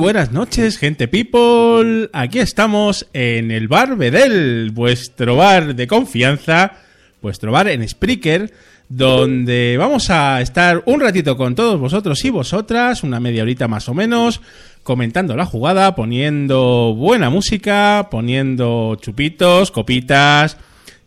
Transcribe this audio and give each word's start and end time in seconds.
Buenas 0.00 0.32
noches, 0.32 0.78
gente 0.78 1.08
people. 1.08 2.08
Aquí 2.14 2.38
estamos 2.38 3.06
en 3.12 3.50
el 3.50 3.68
bar 3.68 3.96
Bedel, 3.96 4.70
vuestro 4.70 5.36
bar 5.36 5.74
de 5.74 5.86
confianza, 5.86 6.72
vuestro 7.20 7.52
bar 7.52 7.68
en 7.68 7.86
Spreaker, 7.86 8.50
donde 8.88 9.76
vamos 9.76 10.08
a 10.08 10.40
estar 10.40 10.82
un 10.86 11.00
ratito 11.00 11.36
con 11.36 11.54
todos 11.54 11.78
vosotros 11.78 12.24
y 12.24 12.30
vosotras, 12.30 13.02
una 13.02 13.20
media 13.20 13.42
horita 13.42 13.68
más 13.68 13.90
o 13.90 13.94
menos, 13.94 14.40
comentando 14.82 15.36
la 15.36 15.44
jugada, 15.44 15.94
poniendo 15.94 16.94
buena 16.96 17.28
música, 17.28 18.08
poniendo 18.10 18.96
chupitos, 19.02 19.70
copitas, 19.70 20.56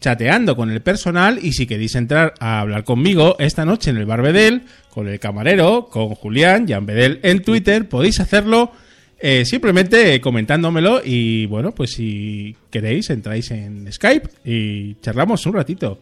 chateando 0.03 0.57
con 0.57 0.69
el 0.69 0.81
personal 0.81 1.39
y 1.41 1.53
si 1.53 1.65
queréis 1.65 1.95
entrar 1.95 2.33
a 2.41 2.59
hablar 2.59 2.83
conmigo 2.83 3.37
esta 3.39 3.63
noche 3.63 3.89
en 3.89 3.95
el 3.95 4.05
Bar 4.05 4.21
Bedel, 4.21 4.63
con 4.89 5.07
el 5.07 5.17
camarero, 5.17 5.87
con 5.89 6.09
Julián, 6.09 6.67
Jan 6.67 6.85
Bedel 6.85 7.21
en 7.23 7.41
Twitter, 7.41 7.87
podéis 7.87 8.19
hacerlo 8.19 8.73
eh, 9.17 9.45
simplemente 9.45 10.19
comentándomelo 10.19 10.99
y 11.05 11.45
bueno, 11.45 11.71
pues 11.73 11.91
si 11.91 12.53
queréis 12.69 13.09
entráis 13.11 13.49
en 13.51 13.89
Skype 13.89 14.27
y 14.43 14.95
charlamos 14.95 15.45
un 15.45 15.53
ratito. 15.53 16.01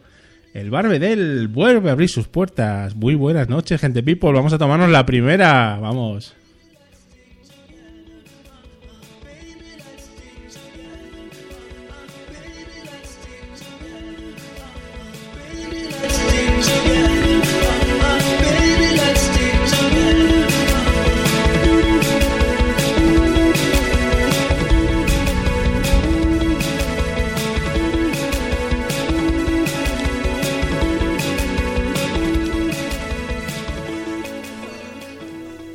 El 0.52 0.68
Bar 0.70 0.88
Bedel 0.88 1.46
vuelve 1.46 1.88
a 1.88 1.92
abrir 1.92 2.08
sus 2.08 2.26
puertas. 2.26 2.96
Muy 2.96 3.14
buenas 3.14 3.48
noches, 3.48 3.80
gente 3.80 4.02
people. 4.02 4.32
Vamos 4.32 4.52
a 4.52 4.58
tomarnos 4.58 4.90
la 4.90 5.06
primera. 5.06 5.78
Vamos. 5.80 6.34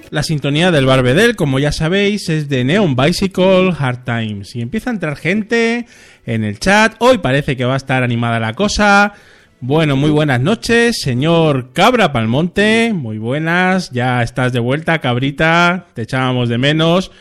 La 0.09 0.23
sintonía 0.23 0.71
del 0.71 0.85
Barbedel, 0.85 1.35
como 1.35 1.59
ya 1.59 1.73
sabéis, 1.73 2.29
es 2.29 2.47
de 2.47 2.63
Neon 2.63 2.95
Bicycle 2.95 3.73
Hard 3.77 4.05
Times. 4.05 4.55
Y 4.55 4.61
empieza 4.61 4.89
a 4.89 4.93
entrar 4.93 5.17
gente 5.17 5.85
en 6.25 6.45
el 6.45 6.59
chat. 6.59 6.95
Hoy 6.99 7.17
parece 7.17 7.57
que 7.57 7.65
va 7.65 7.73
a 7.73 7.77
estar 7.77 8.03
animada 8.03 8.39
la 8.39 8.53
cosa. 8.53 9.13
Bueno, 9.59 9.97
muy 9.97 10.09
buenas 10.09 10.39
noches, 10.39 11.01
señor 11.01 11.73
Cabra 11.73 12.13
Palmonte. 12.13 12.93
Muy 12.93 13.17
buenas, 13.17 13.91
ya 13.91 14.23
estás 14.23 14.53
de 14.53 14.61
vuelta, 14.61 14.99
cabrita. 14.99 15.87
Te 15.93 16.03
echábamos 16.03 16.47
de 16.47 16.57
menos. 16.57 17.11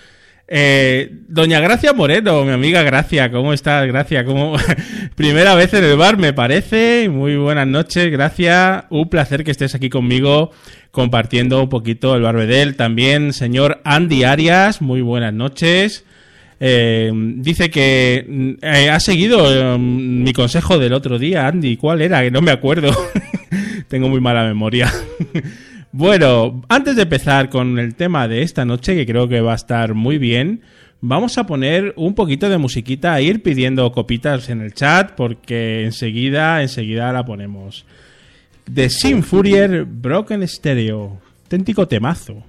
Eh, 0.49 1.11
Doña 1.29 1.59
Gracia 1.59 1.93
Moreno, 1.93 2.45
mi 2.45 2.53
amiga 2.53 2.83
Gracia, 2.83 3.33
¿cómo 3.33 3.53
estás, 3.53 3.87
Gracia? 3.87 4.25
¿Cómo... 4.25 4.57
Primera 5.17 5.55
vez 5.55 5.75
en 5.75 5.85
el 5.85 5.97
bar, 5.97 6.19
me 6.19 6.33
parece. 6.33 7.09
Muy 7.09 7.37
buenas 7.37 7.67
noches, 7.67 8.11
Gracia. 8.11 8.87
Un 8.91 9.09
placer 9.09 9.43
que 9.43 9.51
estés 9.51 9.75
aquí 9.75 9.89
conmigo 9.89 10.53
compartiendo 10.93 11.63
un 11.63 11.69
poquito 11.69 12.15
el 12.15 12.23
Barbedel. 12.23 12.77
También, 12.77 13.33
señor 13.33 13.81
Andy 13.85 14.25
Arias, 14.25 14.81
muy 14.81 15.01
buenas 15.01 15.35
noches. 15.35 16.05
Eh, 16.59 17.11
dice 17.13 17.69
que 17.69 18.57
eh, 18.63 18.91
ha 18.91 19.01
seguido 19.01 19.75
eh, 19.75 19.79
mi 19.79 20.33
consejo 20.33 20.79
del 20.79 20.93
otro 20.93 21.19
día, 21.19 21.47
Andy. 21.47 21.77
¿Cuál 21.77 22.03
era? 22.03 22.23
Que 22.23 22.31
no 22.31 22.41
me 22.41 22.51
acuerdo. 22.51 22.91
Tengo 23.89 24.09
muy 24.09 24.21
mala 24.21 24.45
memoria. 24.45 24.93
Bueno, 25.93 26.63
antes 26.69 26.97
de 26.97 27.03
empezar 27.03 27.49
con 27.49 27.79
el 27.79 27.95
tema 27.95 28.29
de 28.29 28.43
esta 28.43 28.65
noche, 28.65 28.95
que 28.95 29.07
creo 29.07 29.29
que 29.29 29.41
va 29.41 29.53
a 29.53 29.57
estar 29.57 29.95
muy 29.95 30.19
bien, 30.19 30.63
vamos 31.01 31.39
a 31.39 31.47
poner 31.47 31.95
un 31.97 32.15
poquito 32.15 32.49
de 32.49 32.59
musiquita, 32.59 33.15
a 33.15 33.21
ir 33.21 33.43
pidiendo 33.43 33.91
copitas 33.93 34.49
en 34.49 34.61
el 34.61 34.75
chat, 34.75 35.13
porque 35.13 35.85
enseguida, 35.85 36.63
enseguida 36.63 37.13
la 37.13 37.25
ponemos. 37.25 37.87
The 38.73 38.91
Sin 38.91 39.23
Furier 39.23 39.85
Broken 39.85 40.47
Stereo, 40.47 41.21
auténtico 41.45 41.87
temazo. 41.87 42.43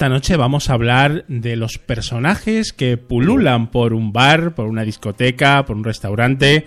Esta 0.00 0.08
noche 0.08 0.38
vamos 0.38 0.70
a 0.70 0.72
hablar 0.72 1.26
de 1.28 1.56
los 1.56 1.76
personajes 1.76 2.72
que 2.72 2.96
pululan 2.96 3.70
por 3.70 3.92
un 3.92 4.14
bar, 4.14 4.54
por 4.54 4.64
una 4.64 4.82
discoteca, 4.82 5.66
por 5.66 5.76
un 5.76 5.84
restaurante. 5.84 6.64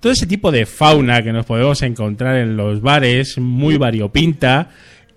Todo 0.00 0.12
ese 0.12 0.26
tipo 0.26 0.50
de 0.50 0.66
fauna 0.66 1.22
que 1.22 1.32
nos 1.32 1.46
podemos 1.46 1.82
encontrar 1.82 2.34
en 2.34 2.56
los 2.56 2.80
bares, 2.80 3.38
muy 3.38 3.76
variopinta. 3.76 4.70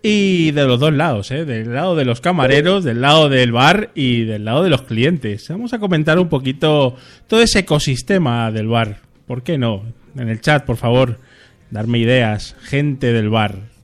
Y 0.04 0.51
de 0.51 0.68
los 0.68 0.80
dos 0.80 0.94
lados, 0.94 1.31
¿eh? 1.31 1.45
del 1.45 1.74
lado 1.74 1.95
de 1.95 2.06
los 2.06 2.21
camareros, 2.21 2.83
del 2.83 3.01
lado 3.01 3.27
del 3.27 3.51
bar 3.51 3.89
y 3.95 4.25
del 4.25 4.45
lado 4.45 4.62
de 4.62 4.69
los 4.69 4.83
clientes. 4.83 5.50
Vamos 5.50 5.74
a 5.74 5.80
comentar 5.80 6.19
un 6.19 6.30
poquito 6.30 6.95
todo 7.25 7.42
ese 7.42 7.62
ecosistema 7.62 8.51
del 8.51 8.68
bar. 8.68 9.00
¿Por 9.25 9.42
qué 9.42 9.57
no? 9.57 9.81
En 10.15 10.30
el 10.30 10.42
chat, 10.42 10.63
por 10.63 10.77
favor, 10.77 11.18
darme 11.71 11.98
ideas. 11.98 12.56
Gente 12.62 13.13
del 13.13 13.30
bar. 13.30 13.76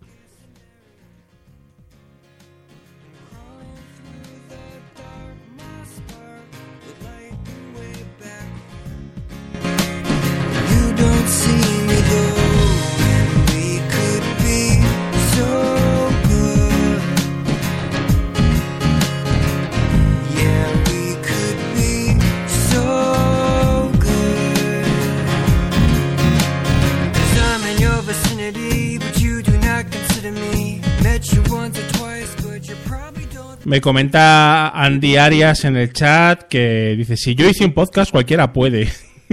Me 33.73 33.81
comenta 33.81 34.69
Andy 34.69 35.17
Arias 35.17 35.65
en 35.65 35.77
el 35.77 35.93
chat 35.93 36.43
que 36.43 36.93
dice, 36.95 37.17
si 37.17 37.33
yo 37.33 37.49
hice 37.49 37.65
un 37.65 37.73
podcast, 37.73 38.11
cualquiera 38.11 38.53
puede. 38.53 38.87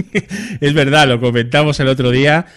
es 0.59 0.73
verdad, 0.73 1.07
lo 1.07 1.19
comentamos 1.19 1.79
el 1.79 1.87
otro 1.87 2.09
día 2.09 2.47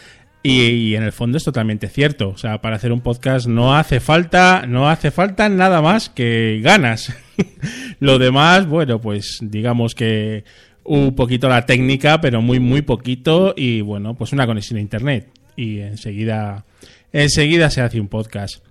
y, 0.42 0.94
en 0.94 1.02
el 1.02 1.12
fondo 1.12 1.36
es 1.36 1.44
totalmente 1.44 1.90
cierto. 1.90 2.30
O 2.30 2.38
sea, 2.38 2.62
para 2.62 2.76
hacer 2.76 2.90
un 2.90 3.02
podcast 3.02 3.46
no 3.46 3.76
hace 3.76 4.00
falta, 4.00 4.64
no 4.66 4.88
hace 4.88 5.10
falta 5.10 5.50
nada 5.50 5.82
más 5.82 6.08
que 6.08 6.58
ganas. 6.62 7.14
lo 8.00 8.18
demás, 8.18 8.66
bueno, 8.66 8.98
pues 8.98 9.40
digamos 9.42 9.94
que 9.94 10.44
un 10.84 11.14
poquito 11.14 11.50
la 11.50 11.66
técnica, 11.66 12.18
pero 12.18 12.40
muy, 12.40 12.60
muy 12.60 12.80
poquito 12.80 13.52
y 13.54 13.82
bueno, 13.82 14.14
pues 14.14 14.32
una 14.32 14.46
conexión 14.46 14.78
a 14.78 14.80
internet 14.80 15.28
y 15.54 15.80
enseguida, 15.80 16.64
enseguida 17.12 17.68
se 17.68 17.82
hace 17.82 18.00
un 18.00 18.08
podcast. 18.08 18.64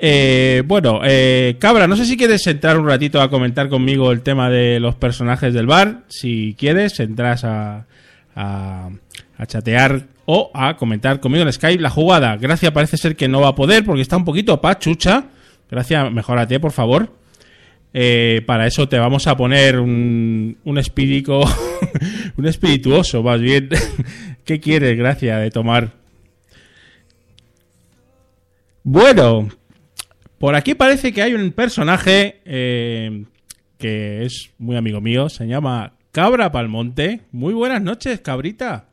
Eh, 0.00 0.62
bueno, 0.66 1.00
eh, 1.04 1.56
Cabra, 1.58 1.86
no 1.86 1.96
sé 1.96 2.04
si 2.04 2.16
quieres 2.16 2.46
entrar 2.46 2.78
un 2.78 2.86
ratito 2.86 3.20
a 3.20 3.30
comentar 3.30 3.68
conmigo 3.68 4.12
el 4.12 4.22
tema 4.22 4.48
de 4.48 4.80
los 4.80 4.94
personajes 4.94 5.52
del 5.52 5.66
bar. 5.66 6.02
Si 6.08 6.54
quieres, 6.58 7.00
entras 7.00 7.44
a, 7.44 7.86
a, 8.34 8.90
chatear 9.46 10.06
o 10.26 10.50
a 10.54 10.76
comentar 10.76 11.20
conmigo 11.20 11.44
en 11.44 11.52
Skype 11.52 11.82
la 11.82 11.90
jugada. 11.90 12.36
Gracias, 12.36 12.72
parece 12.72 12.96
ser 12.96 13.16
que 13.16 13.28
no 13.28 13.40
va 13.40 13.48
a 13.48 13.54
poder 13.54 13.84
porque 13.84 14.02
está 14.02 14.16
un 14.16 14.24
poquito 14.24 14.60
pachucha. 14.60 15.24
Gracias, 15.70 16.12
mejorate, 16.12 16.60
por 16.60 16.72
favor. 16.72 17.12
Eh, 17.92 18.42
para 18.46 18.66
eso 18.66 18.88
te 18.88 18.98
vamos 18.98 19.26
a 19.26 19.36
poner 19.36 19.80
un, 19.80 20.58
un 20.64 20.78
espíritu, 20.78 21.40
un 22.36 22.46
espirituoso, 22.46 23.22
más 23.22 23.40
bien, 23.40 23.70
¿Qué 24.48 24.60
quieres, 24.60 24.96
gracia, 24.96 25.36
de 25.36 25.50
tomar? 25.50 25.92
Bueno, 28.82 29.50
por 30.38 30.54
aquí 30.54 30.74
parece 30.74 31.12
que 31.12 31.22
hay 31.22 31.34
un 31.34 31.52
personaje 31.52 32.40
eh, 32.44 33.24
que 33.78 34.24
es 34.24 34.50
muy 34.58 34.76
amigo 34.76 35.00
mío, 35.00 35.28
se 35.28 35.46
llama 35.46 35.94
Cabra 36.12 36.50
Palmonte. 36.52 37.22
Muy 37.32 37.54
buenas 37.54 37.82
noches, 37.82 38.20
cabrita. 38.20 38.86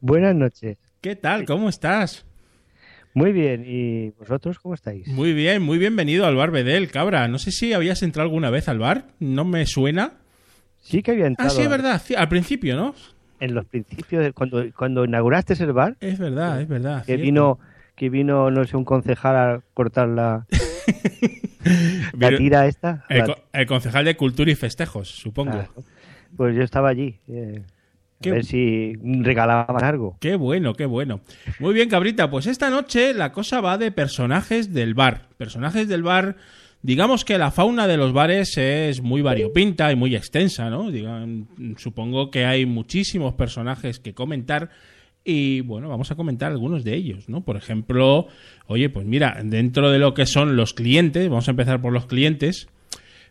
Buenas 0.00 0.34
noches. 0.34 0.78
¿Qué 1.00 1.16
tal? 1.16 1.44
¿Cómo 1.44 1.68
estás? 1.68 2.24
Muy 3.14 3.32
bien, 3.32 3.64
¿y 3.66 4.10
vosotros 4.10 4.58
cómo 4.58 4.74
estáis? 4.74 5.08
Muy 5.08 5.32
bien, 5.32 5.62
muy 5.62 5.78
bienvenido 5.78 6.26
al 6.26 6.36
bar 6.36 6.50
Bedel, 6.50 6.90
cabra. 6.90 7.26
No 7.26 7.38
sé 7.38 7.50
si 7.50 7.72
habías 7.72 8.02
entrado 8.02 8.26
alguna 8.28 8.50
vez 8.50 8.68
al 8.68 8.78
bar, 8.78 9.06
no 9.18 9.44
me 9.44 9.66
suena. 9.66 10.12
Sí 10.80 11.02
que 11.02 11.12
había 11.12 11.26
entrado. 11.26 11.50
Ah, 11.50 11.54
sí, 11.54 11.62
es 11.62 11.68
verdad, 11.68 12.00
al 12.16 12.28
principio, 12.28 12.76
¿no? 12.76 12.94
En 13.40 13.54
los 13.54 13.64
principios, 13.66 14.32
cuando, 14.34 14.64
cuando 14.76 15.04
inauguraste 15.04 15.54
el 15.62 15.72
bar, 15.72 15.96
Es 16.00 16.18
verdad, 16.18 16.60
es 16.60 16.68
verdad. 16.68 17.00
que 17.00 17.06
cierto. 17.06 17.22
vino, 17.24 17.58
que 17.96 18.08
vino, 18.08 18.50
no 18.50 18.64
sé, 18.64 18.76
un 18.76 18.84
concejal 18.84 19.36
a 19.36 19.60
cortar 19.74 20.08
la, 20.08 20.46
la 22.18 22.36
tira 22.36 22.66
esta. 22.66 23.04
el, 23.08 23.18
la- 23.18 23.26
co- 23.26 23.36
el 23.52 23.66
concejal 23.66 24.04
de 24.04 24.16
Cultura 24.16 24.50
y 24.50 24.54
Festejos, 24.54 25.08
supongo. 25.08 25.64
Pues 26.36 26.56
yo 26.56 26.62
estaba 26.62 26.88
allí. 26.88 27.18
eh, 27.28 27.62
Qué- 28.20 28.30
a 28.30 28.34
ver 28.34 28.44
si 28.44 28.94
regalaban 29.02 29.82
algo. 29.84 30.16
Qué 30.20 30.34
bueno, 30.36 30.74
qué 30.74 30.86
bueno. 30.86 31.20
Muy 31.60 31.72
bien, 31.74 31.88
cabrita. 31.88 32.28
Pues 32.30 32.46
esta 32.46 32.68
noche 32.70 33.14
la 33.14 33.32
cosa 33.32 33.60
va 33.60 33.78
de 33.78 33.92
personajes 33.92 34.72
del 34.74 34.94
bar. 34.94 35.28
Personajes 35.36 35.88
del 35.88 36.02
bar. 36.02 36.36
Digamos 36.82 37.24
que 37.24 37.38
la 37.38 37.50
fauna 37.50 37.86
de 37.88 37.96
los 37.96 38.12
bares 38.12 38.56
es 38.56 39.02
muy 39.02 39.20
variopinta 39.20 39.90
y 39.90 39.96
muy 39.96 40.14
extensa, 40.14 40.70
¿no? 40.70 40.90
Digan, 40.92 41.48
supongo 41.76 42.30
que 42.30 42.44
hay 42.44 42.66
muchísimos 42.66 43.34
personajes 43.34 43.98
que 43.98 44.14
comentar 44.14 44.70
y 45.30 45.60
bueno, 45.60 45.88
vamos 45.88 46.10
a 46.10 46.14
comentar 46.16 46.50
algunos 46.50 46.84
de 46.84 46.94
ellos, 46.94 47.28
¿no? 47.28 47.42
Por 47.44 47.56
ejemplo, 47.56 48.28
oye, 48.66 48.88
pues 48.88 49.06
mira, 49.06 49.38
dentro 49.44 49.90
de 49.90 49.98
lo 49.98 50.14
que 50.14 50.24
son 50.26 50.56
los 50.56 50.72
clientes, 50.74 51.28
vamos 51.28 51.48
a 51.48 51.50
empezar 51.50 51.80
por 51.82 51.92
los 51.92 52.06
clientes, 52.06 52.68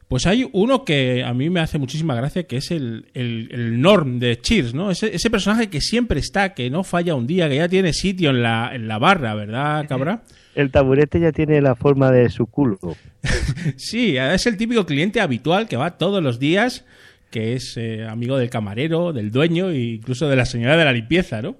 pues 0.07 0.25
hay 0.27 0.47
uno 0.53 0.85
que 0.85 1.23
a 1.25 1.33
mí 1.33 1.49
me 1.49 1.59
hace 1.59 1.77
muchísima 1.79 2.15
gracia, 2.15 2.43
que 2.43 2.57
es 2.57 2.71
el, 2.71 3.07
el- 3.13 3.49
el 3.51 3.81
Norm 3.81 4.19
de 4.19 4.39
Cheers, 4.39 4.73
¿no? 4.73 4.91
Ese, 4.91 5.13
ese 5.15 5.29
personaje 5.29 5.69
que 5.69 5.81
siempre 5.81 6.19
está, 6.19 6.53
que 6.53 6.69
no 6.69 6.83
falla 6.83 7.15
un 7.15 7.27
día, 7.27 7.49
que 7.49 7.57
ya 7.57 7.67
tiene 7.67 7.91
sitio 7.93 8.29
en 8.29 8.41
la, 8.43 8.71
en 8.73 8.87
la 8.87 8.99
barra, 8.99 9.33
¿verdad, 9.35 9.85
cabra? 9.89 10.23
El 10.55 10.71
taburete 10.71 11.19
ya 11.19 11.31
tiene 11.31 11.61
la 11.61 11.75
forma 11.75 12.11
de 12.11 12.29
su 12.29 12.45
culo. 12.45 12.77
Sí, 13.75 14.17
es 14.17 14.45
el 14.47 14.55
típico 14.57 14.85
cliente 14.85 15.19
habitual 15.19 15.67
que 15.67 15.75
va 15.77 15.97
todos 15.97 16.23
los 16.23 16.39
días, 16.39 16.85
que 17.31 17.53
es 17.53 17.75
eh, 17.75 18.05
amigo 18.07 18.37
del 18.37 18.49
camarero, 18.49 19.11
del 19.11 19.31
dueño 19.31 19.69
e 19.71 19.79
incluso 19.95 20.29
de 20.29 20.35
la 20.37 20.45
señora 20.45 20.77
de 20.77 20.85
la 20.85 20.93
limpieza, 20.93 21.41
¿no? 21.41 21.57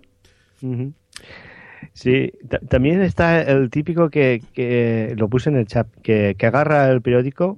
Sí, 1.93 2.31
ta- 2.49 2.59
también 2.59 3.01
está 3.01 3.41
el 3.41 3.69
típico 3.69 4.09
que, 4.09 4.41
que 4.53 5.13
lo 5.17 5.27
puse 5.29 5.49
en 5.49 5.57
el 5.57 5.67
chat, 5.67 5.87
que, 6.01 6.35
que 6.37 6.45
agarra 6.45 6.89
el 6.89 7.01
periódico 7.01 7.57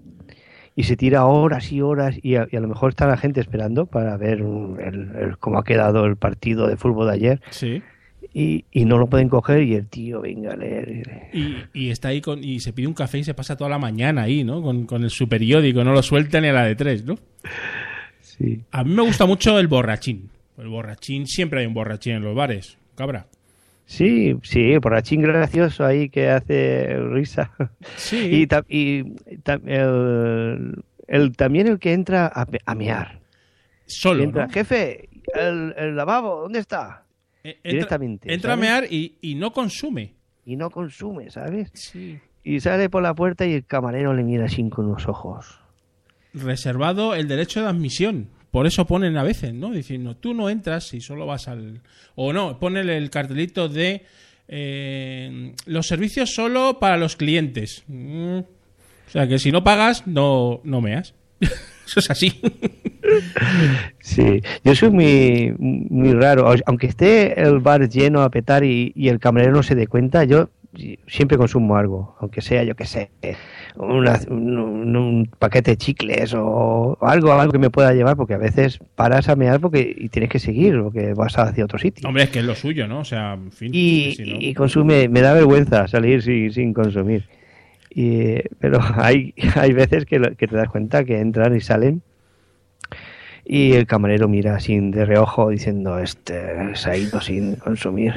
y 0.75 0.83
se 0.83 0.95
tira 0.97 1.25
horas 1.25 1.71
y 1.71 1.81
horas 1.81 2.17
y 2.21 2.35
a, 2.35 2.47
y 2.51 2.55
a 2.55 2.59
lo 2.59 2.67
mejor 2.67 2.89
está 2.89 3.07
la 3.07 3.17
gente 3.17 3.39
esperando 3.41 3.85
para 3.85 4.15
ver 4.17 4.43
un- 4.43 4.79
el- 4.79 5.15
el- 5.15 5.37
cómo 5.37 5.57
ha 5.57 5.63
quedado 5.63 6.05
el 6.05 6.15
partido 6.15 6.67
de 6.67 6.77
fútbol 6.77 7.07
de 7.07 7.13
ayer 7.13 7.41
Sí. 7.49 7.81
y, 8.33 8.65
y 8.71 8.85
no 8.85 8.97
lo 8.97 9.07
pueden 9.07 9.29
coger 9.29 9.63
y 9.63 9.75
el 9.75 9.87
tío 9.87 10.21
venga 10.21 10.53
a 10.53 10.57
leer. 10.57 11.29
Y, 11.33 11.55
y 11.73 11.89
está 11.89 12.09
ahí 12.09 12.21
con, 12.21 12.43
y 12.43 12.59
se 12.59 12.71
pide 12.73 12.87
un 12.87 12.93
café 12.93 13.19
y 13.19 13.23
se 13.23 13.33
pasa 13.33 13.55
toda 13.57 13.69
la 13.69 13.79
mañana 13.79 14.23
ahí, 14.23 14.43
¿no? 14.43 14.61
Con, 14.61 14.85
con 14.85 15.03
el 15.03 15.09
su 15.09 15.27
periódico, 15.27 15.83
no 15.83 15.93
lo 15.93 16.03
suelta 16.03 16.39
ni 16.41 16.47
a 16.49 16.53
la 16.53 16.65
de 16.65 16.75
tres, 16.75 17.03
¿no? 17.05 17.15
Sí. 18.21 18.61
A 18.71 18.83
mí 18.83 18.93
me 18.93 19.01
gusta 19.01 19.25
mucho 19.25 19.59
el 19.59 19.67
borrachín. 19.67 20.29
El 20.57 20.67
borrachín, 20.67 21.25
siempre 21.25 21.61
hay 21.61 21.65
un 21.67 21.73
borrachín 21.73 22.13
en 22.15 22.23
los 22.23 22.35
bares, 22.35 22.77
cabra. 22.99 23.25
Sí, 23.85 24.35
sí, 24.43 24.77
borrachín 24.77 25.21
gracioso 25.23 25.83
ahí 25.83 26.09
que 26.09 26.29
hace 26.29 26.95
risa. 27.09 27.51
Sí. 27.95 28.45
Y, 28.69 28.99
el, 29.65 30.83
el- 31.07 31.35
también 31.35 31.67
el 31.67 31.79
que 31.79 31.93
entra 31.93 32.27
a, 32.27 32.45
a 32.65 32.75
mear. 32.75 33.19
Solo, 33.87 34.23
entra, 34.23 34.45
¿no? 34.45 34.51
jefe, 34.53 35.09
el, 35.33 35.73
el 35.77 35.95
lavabo, 35.95 36.41
¿dónde 36.41 36.59
está? 36.59 37.05
Eh, 37.43 37.55
Entra, 37.63 37.71
directamente, 37.71 38.33
Entra 38.33 38.53
a 38.53 38.57
mear 38.57 38.85
y, 38.89 39.15
y 39.21 39.35
no 39.35 39.51
consume. 39.51 40.13
Y 40.45 40.55
no 40.55 40.69
consume, 40.69 41.31
¿sabes? 41.31 41.71
Sí. 41.73 42.19
Y 42.43 42.59
sale 42.59 42.89
por 42.89 43.01
la 43.01 43.13
puerta 43.15 43.45
y 43.47 43.53
el 43.53 43.65
camarero 43.65 44.13
le 44.13 44.23
mira 44.23 44.45
así 44.45 44.67
con 44.69 44.87
los 44.91 45.07
ojos. 45.07 45.59
Reservado 46.33 47.15
el 47.15 47.27
derecho 47.27 47.61
de 47.61 47.67
admisión. 47.69 48.27
Por 48.51 48.65
eso 48.67 48.85
ponen 48.85 49.17
a 49.17 49.23
veces, 49.23 49.53
¿no? 49.53 49.71
Diciendo, 49.71 50.15
tú 50.15 50.33
no 50.33 50.49
entras 50.49 50.93
y 50.93 51.01
solo 51.01 51.25
vas 51.25 51.47
al... 51.47 51.81
O 52.15 52.33
no, 52.33 52.59
ponen 52.59 52.89
el 52.89 53.09
cartelito 53.09 53.69
de... 53.69 54.03
eh, 54.47 55.53
los 55.65 55.87
servicios 55.87 56.33
solo 56.33 56.79
para 56.79 56.97
los 56.97 57.15
clientes. 57.15 57.83
Mm. 57.87 58.39
O 58.39 59.11
sea, 59.11 59.27
que 59.27 59.39
si 59.39 59.51
no 59.51 59.63
pagas, 59.63 60.07
no, 60.07 60.61
no 60.63 60.81
meas. 60.81 61.13
Eso 61.85 61.99
es 61.99 62.09
así. 62.11 62.39
Sí, 63.99 64.41
yo 64.63 64.75
soy 64.75 64.89
muy, 64.91 65.55
muy 65.57 66.13
raro. 66.13 66.53
Aunque 66.67 66.87
esté 66.87 67.41
el 67.41 67.59
bar 67.59 67.89
lleno 67.89 68.21
a 68.21 68.29
petar 68.29 68.63
y, 68.63 68.91
y 68.95 69.07
el 69.09 69.19
camarero 69.19 69.53
no 69.53 69.63
se 69.63 69.73
dé 69.73 69.87
cuenta, 69.87 70.23
yo 70.25 70.49
siempre 71.07 71.37
consumo 71.37 71.75
algo. 71.77 72.15
Aunque 72.19 72.41
sea, 72.41 72.63
yo 72.63 72.75
que 72.75 72.85
sé, 72.85 73.09
una- 73.79 74.19
un, 74.29 75.29
paquete 75.39 75.71
de 75.71 75.77
chicles 75.77 76.33
o 76.37 76.97
algo, 77.01 77.31
algo 77.33 77.51
que 77.51 77.57
me 77.59 77.69
pueda 77.69 77.93
llevar, 77.93 78.15
porque 78.17 78.33
a 78.33 78.37
veces 78.37 78.79
paras 78.95 79.29
a 79.29 79.35
mear 79.35 79.59
porque, 79.59 79.95
y 79.97 80.09
tienes 80.09 80.29
que 80.29 80.39
seguir 80.39 80.79
porque 80.81 81.13
vas 81.13 81.37
hacia 81.37 81.63
otro 81.65 81.79
sitio. 81.79 82.07
Hombre, 82.07 82.23
es 82.23 82.29
que 82.29 82.39
es 82.39 82.45
lo 82.45 82.55
suyo, 82.55 82.87
¿no? 82.87 82.99
O 82.99 83.05
sea, 83.05 83.33
en 83.33 83.51
fin. 83.51 83.71
y, 83.73 84.13
si 84.15 84.23
no- 84.31 84.37
y 84.39 84.53
consume, 84.53 85.07
me 85.09 85.21
da 85.21 85.33
vergüenza 85.33 85.87
salir 85.87 86.21
sin, 86.21 86.51
sin 86.51 86.73
consumir. 86.73 87.23
Y, 87.89 88.35
pero 88.59 88.79
hay, 88.95 89.33
hay 89.55 89.73
veces 89.73 90.05
que, 90.05 90.19
lo- 90.19 90.35
que 90.35 90.47
te 90.47 90.55
das 90.55 90.69
cuenta 90.69 91.03
que 91.03 91.19
entran 91.19 91.55
y 91.55 91.61
salen 91.61 92.01
y 93.51 93.73
el 93.73 93.87
camarero 93.87 94.27
mira 94.27 94.55
así 94.55 94.79
de 94.79 95.05
reojo 95.05 95.49
diciendo, 95.49 95.97
este 95.97 96.75
se 96.75 96.89
ha 96.91 96.95
ido 96.95 97.19
sin 97.19 97.55
consumir. 97.55 98.13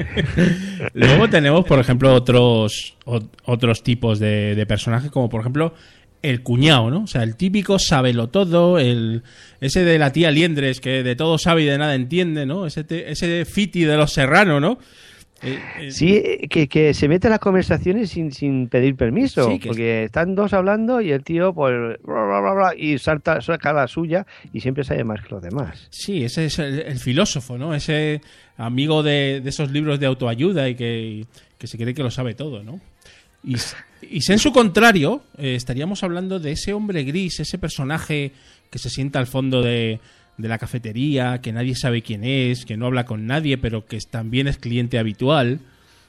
Luego 0.93 1.27
tenemos, 1.27 1.65
por 1.65 1.79
ejemplo, 1.79 2.13
otros, 2.13 2.95
ot- 3.05 3.29
otros 3.45 3.81
tipos 3.81 4.19
de, 4.19 4.53
de 4.55 4.65
personajes, 4.67 5.09
como 5.09 5.29
por 5.29 5.41
ejemplo 5.41 5.73
el 6.21 6.41
cuñado, 6.43 6.89
¿no? 6.89 7.03
O 7.03 7.07
sea, 7.07 7.23
el 7.23 7.35
típico 7.35 7.79
sabelo 7.79 8.29
todo, 8.29 8.77
el, 8.79 9.23
ese 9.59 9.83
de 9.83 9.97
la 9.99 10.13
tía 10.13 10.31
Liendres 10.31 10.79
que 10.79 11.03
de 11.03 11.15
todo 11.15 11.37
sabe 11.37 11.63
y 11.63 11.65
de 11.65 11.77
nada 11.77 11.95
entiende, 11.95 12.45
¿no? 12.45 12.65
Ese, 12.65 12.83
te- 12.83 13.11
ese 13.11 13.43
fiti 13.45 13.83
de 13.83 13.97
los 13.97 14.13
serranos, 14.13 14.61
¿no? 14.61 14.77
Eh, 15.43 15.59
eh, 15.79 15.91
Sí, 15.91 16.21
que, 16.49 16.67
que 16.67 16.93
se 16.93 17.07
mete 17.07 17.27
en 17.27 17.31
las 17.31 17.39
conversaciones 17.39 18.09
sin, 18.09 18.31
sin 18.31 18.69
pedir 18.69 18.95
permiso, 18.95 19.49
Sí, 19.51 19.59
porque 19.65 20.05
están 20.05 20.35
dos 20.35 20.53
hablando 20.53 21.01
y 21.01 21.11
el 21.11 21.23
tío 21.23 21.53
pues 21.53 21.73
bla, 22.03 22.23
bla, 22.25 22.39
bla, 22.39 22.53
bla, 22.53 22.73
y 22.77 22.97
salta, 22.97 23.41
saca 23.41 23.73
la 23.73 23.87
suya 23.87 24.25
y 24.53 24.61
siempre 24.61 24.83
sabe 24.83 25.03
más 25.03 25.21
que 25.21 25.29
los 25.29 25.43
demás. 25.43 25.87
Sí, 25.89 26.23
ese 26.23 26.45
es 26.45 26.59
el, 26.59 26.79
el 26.79 26.99
filósofo, 26.99 27.57
¿no? 27.57 27.73
Ese 27.73 28.21
amigo 28.57 29.03
de, 29.03 29.41
de 29.43 29.49
esos 29.49 29.71
libros 29.71 29.99
de 29.99 30.05
autoayuda 30.05 30.69
y 30.69 30.75
que, 30.75 31.25
que 31.57 31.67
se 31.67 31.77
cree 31.77 31.93
que 31.93 32.03
lo 32.03 32.11
sabe 32.11 32.33
todo, 32.35 32.63
¿no? 32.63 32.79
Y, 33.43 33.55
y 34.09 34.21
si 34.21 34.31
en 34.31 34.39
su 34.39 34.53
contrario, 34.53 35.23
eh, 35.37 35.55
estaríamos 35.55 36.03
hablando 36.03 36.39
de 36.39 36.53
ese 36.53 36.73
hombre 36.73 37.03
gris, 37.03 37.41
ese 37.41 37.57
personaje 37.57 38.31
que 38.69 38.79
se 38.79 38.89
sienta 38.89 39.19
al 39.19 39.27
fondo 39.27 39.61
de, 39.61 39.99
de 40.37 40.47
la 40.47 40.57
cafetería, 40.57 41.41
que 41.41 41.53
nadie 41.53 41.75
sabe 41.75 42.01
quién 42.01 42.23
es, 42.23 42.65
que 42.65 42.77
no 42.77 42.87
habla 42.87 43.05
con 43.05 43.27
nadie, 43.27 43.57
pero 43.57 43.85
que 43.85 43.99
también 44.09 44.47
es 44.47 44.57
cliente 44.57 44.97
habitual, 44.97 45.59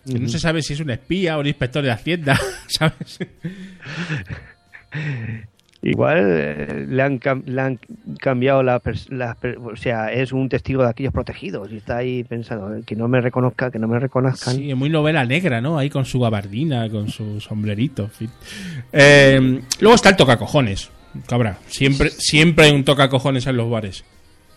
que 0.06 0.18
no 0.18 0.28
se 0.28 0.38
sabe 0.38 0.62
si 0.62 0.74
es 0.74 0.80
un 0.80 0.90
espía 0.90 1.36
o 1.36 1.40
un 1.40 1.46
inspector 1.46 1.82
de 1.82 1.90
Hacienda, 1.90 2.38
¿sabes? 2.66 3.18
Igual 5.82 6.16
eh, 6.18 6.86
le, 6.88 7.02
han 7.02 7.20
le 7.44 7.60
han 7.60 7.78
cambiado 8.18 8.62
la, 8.62 8.80
o 8.80 9.76
sea, 9.76 10.10
es 10.10 10.32
un 10.32 10.48
testigo 10.48 10.82
de 10.82 10.88
aquellos 10.88 11.12
protegidos 11.12 11.70
y 11.70 11.76
está 11.76 11.98
ahí 11.98 12.24
pensando 12.24 12.74
que 12.86 12.96
no 12.96 13.06
me 13.06 13.20
reconozca, 13.20 13.70
que 13.70 13.78
no 13.78 13.86
me 13.86 13.98
reconozcan. 13.98 14.56
Sí, 14.56 14.70
es 14.70 14.76
muy 14.76 14.88
novela 14.88 15.26
negra, 15.26 15.60
¿no? 15.60 15.76
Ahí 15.76 15.90
con 15.90 16.06
su 16.06 16.20
gabardina, 16.20 16.88
con 16.88 17.08
su 17.08 17.38
sombrerito, 17.38 18.04
en 18.04 18.10
fin. 18.10 18.30
Eh, 18.94 19.60
luego 19.80 19.94
está 19.94 20.08
el 20.08 20.16
tocacojones, 20.16 20.90
cabra. 21.26 21.58
Siempre, 21.66 22.08
siempre 22.08 22.64
hay 22.64 22.72
un 22.72 22.84
tocacojones 22.84 23.46
en 23.46 23.58
los 23.58 23.68
bares. 23.68 24.04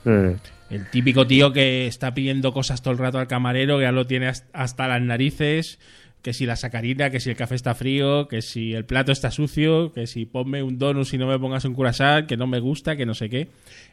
Mm. 0.09 0.35
El 0.69 0.89
típico 0.89 1.25
tío 1.27 1.53
que 1.53 1.87
está 1.87 2.13
pidiendo 2.13 2.51
cosas 2.53 2.81
todo 2.81 2.91
el 2.93 2.97
rato 2.97 3.19
al 3.19 3.27
camarero, 3.27 3.77
que 3.77 3.83
ya 3.83 3.91
lo 3.91 4.05
tiene 4.07 4.27
has- 4.27 4.45
hasta 4.53 4.87
las 4.87 5.01
narices, 5.01 5.79
que 6.21 6.33
si 6.33 6.45
la 6.45 6.55
sacarina, 6.57 7.09
que 7.09 7.19
si 7.21 7.29
el 7.29 7.37
café 7.37 7.55
está 7.55 7.73
frío, 7.73 8.27
que 8.27 8.41
si 8.41 8.73
el 8.73 8.83
plato 8.83 9.11
está 9.13 9.31
sucio, 9.31 9.93
que 9.93 10.07
si 10.07 10.25
ponme 10.25 10.61
un 10.63 10.77
donut 10.77 11.05
si 11.05 11.17
no 11.17 11.25
me 11.27 11.39
pongas 11.39 11.63
un 11.65 11.73
curasán, 11.73 12.27
que 12.27 12.35
no 12.35 12.47
me 12.47 12.59
gusta, 12.59 12.95
que 12.97 13.05
no 13.05 13.13
sé 13.13 13.29
qué. 13.29 13.47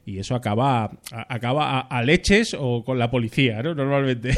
Y 0.04 0.18
eso 0.18 0.34
acaba, 0.34 0.84
a- 1.12 1.26
acaba 1.28 1.78
a, 1.78 1.80
a 1.80 2.02
leches 2.02 2.56
o 2.58 2.82
con 2.84 2.98
la 2.98 3.10
policía, 3.10 3.62
¿no? 3.62 3.74
Normalmente. 3.74 4.36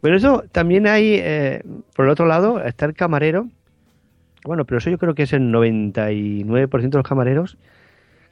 Pero 0.00 0.16
eso 0.16 0.44
también 0.52 0.86
hay, 0.86 1.14
eh, 1.14 1.62
por 1.94 2.04
el 2.06 2.10
otro 2.12 2.26
lado, 2.26 2.62
está 2.64 2.86
el 2.86 2.94
camarero. 2.94 3.48
Bueno, 4.44 4.64
pero 4.64 4.78
eso 4.78 4.90
yo 4.90 4.98
creo 4.98 5.14
que 5.14 5.24
es 5.24 5.32
el 5.32 5.50
99% 5.50 6.90
de 6.90 6.98
los 6.98 7.08
camareros 7.08 7.56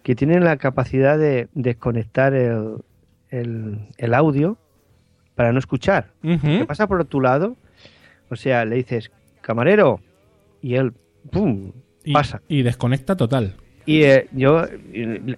que 0.06 0.14
tienen 0.14 0.44
la 0.44 0.56
capacidad 0.56 1.18
de 1.18 1.48
desconectar 1.54 2.32
el, 2.32 2.76
el, 3.28 3.88
el 3.98 4.14
audio 4.14 4.56
para 5.34 5.50
no 5.52 5.58
escuchar. 5.58 6.12
Ujú. 6.22 6.46
Que 6.58 6.64
pasa 6.64 6.86
por 6.86 7.04
tu 7.06 7.20
lado, 7.20 7.56
o 8.30 8.36
sea, 8.36 8.64
le 8.64 8.76
dices, 8.76 9.10
camarero, 9.40 9.98
y 10.62 10.76
él, 10.76 10.92
¡pum! 11.32 11.72
Y, 12.04 12.12
pasa. 12.12 12.40
y 12.46 12.62
desconecta 12.62 13.16
total. 13.16 13.56
Y 13.84 14.04
eh, 14.04 14.28
yo, 14.30 14.62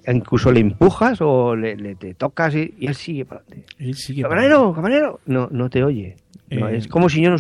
incluso 0.07 0.53
le 0.53 0.61
empujas 0.61 1.19
o 1.23 1.57
le, 1.57 1.75
le- 1.75 1.95
te 1.95 2.13
tocas 2.13 2.55
y, 2.55 2.75
y 2.79 2.89
él 2.89 2.95
sigue 2.95 3.25
para 3.25 3.41
adelante. 3.41 3.75
Él 3.79 3.95
sigue 3.95 4.21
Camarero, 4.21 4.75
camarero, 4.75 5.21
no, 5.25 5.49
no 5.51 5.71
te 5.71 5.83
oye. 5.83 6.17
No, 6.51 6.69
Eh. 6.69 6.79
es 6.79 6.89
como 6.89 7.09
si 7.09 7.21
yo 7.21 7.31
no 7.31 7.37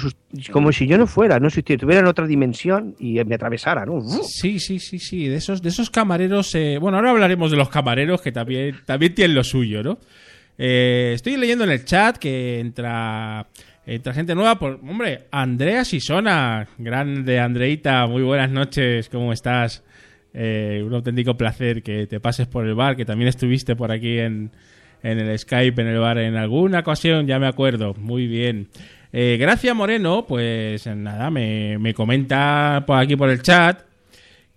como 0.52 0.70
si 0.72 0.86
yo 0.86 0.98
no 0.98 1.06
fuera, 1.06 1.40
no 1.40 1.48
si 1.50 1.60
estuviera 1.60 2.00
en 2.00 2.06
otra 2.06 2.26
dimensión 2.26 2.94
y 2.98 3.22
me 3.24 3.34
atravesara, 3.36 3.86
¿no? 3.86 4.00
Sí, 4.02 4.58
sí, 4.60 4.78
sí, 4.78 4.98
sí. 4.98 5.28
De 5.28 5.36
esos, 5.36 5.62
de 5.62 5.70
esos 5.70 5.88
camareros. 5.90 6.54
eh, 6.54 6.78
bueno, 6.78 6.98
ahora 6.98 7.10
hablaremos 7.12 7.50
de 7.50 7.56
los 7.56 7.68
camareros 7.70 8.20
que 8.20 8.32
también, 8.32 8.76
también 8.84 9.14
tienen 9.14 9.34
lo 9.34 9.44
suyo, 9.44 9.82
¿no? 9.82 9.98
Eh, 10.58 11.12
estoy 11.14 11.36
leyendo 11.36 11.64
en 11.64 11.70
el 11.70 11.84
chat 11.84 12.16
que 12.18 12.58
entra, 12.60 13.46
entra 13.86 14.12
gente 14.12 14.34
nueva. 14.34 14.58
Por, 14.58 14.80
hombre, 14.86 15.26
Andrea 15.30 15.84
Sisona, 15.84 16.66
grande 16.76 17.38
Andreita, 17.38 18.06
muy 18.06 18.22
buenas 18.22 18.50
noches, 18.50 19.08
¿cómo 19.08 19.32
estás? 19.32 19.82
Eh, 20.34 20.82
un 20.84 20.92
auténtico 20.92 21.36
placer 21.36 21.82
que 21.82 22.06
te 22.06 22.20
pases 22.20 22.46
por 22.46 22.66
el 22.66 22.74
bar, 22.74 22.96
que 22.96 23.04
también 23.04 23.28
estuviste 23.28 23.74
por 23.76 23.90
aquí 23.90 24.18
en, 24.18 24.50
en 25.02 25.18
el 25.18 25.38
Skype, 25.38 25.80
en 25.80 25.88
el 25.88 25.98
bar 25.98 26.18
en 26.18 26.36
alguna 26.36 26.80
ocasión, 26.80 27.26
ya 27.26 27.38
me 27.38 27.46
acuerdo. 27.46 27.94
Muy 27.94 28.26
bien. 28.26 28.68
Eh, 29.12 29.36
Gracia 29.40 29.72
Moreno, 29.74 30.26
pues 30.26 30.86
nada, 30.86 31.30
me, 31.30 31.78
me 31.78 31.94
comenta 31.94 32.84
por 32.86 32.98
aquí 32.98 33.16
por 33.16 33.30
el 33.30 33.42
chat 33.42 33.82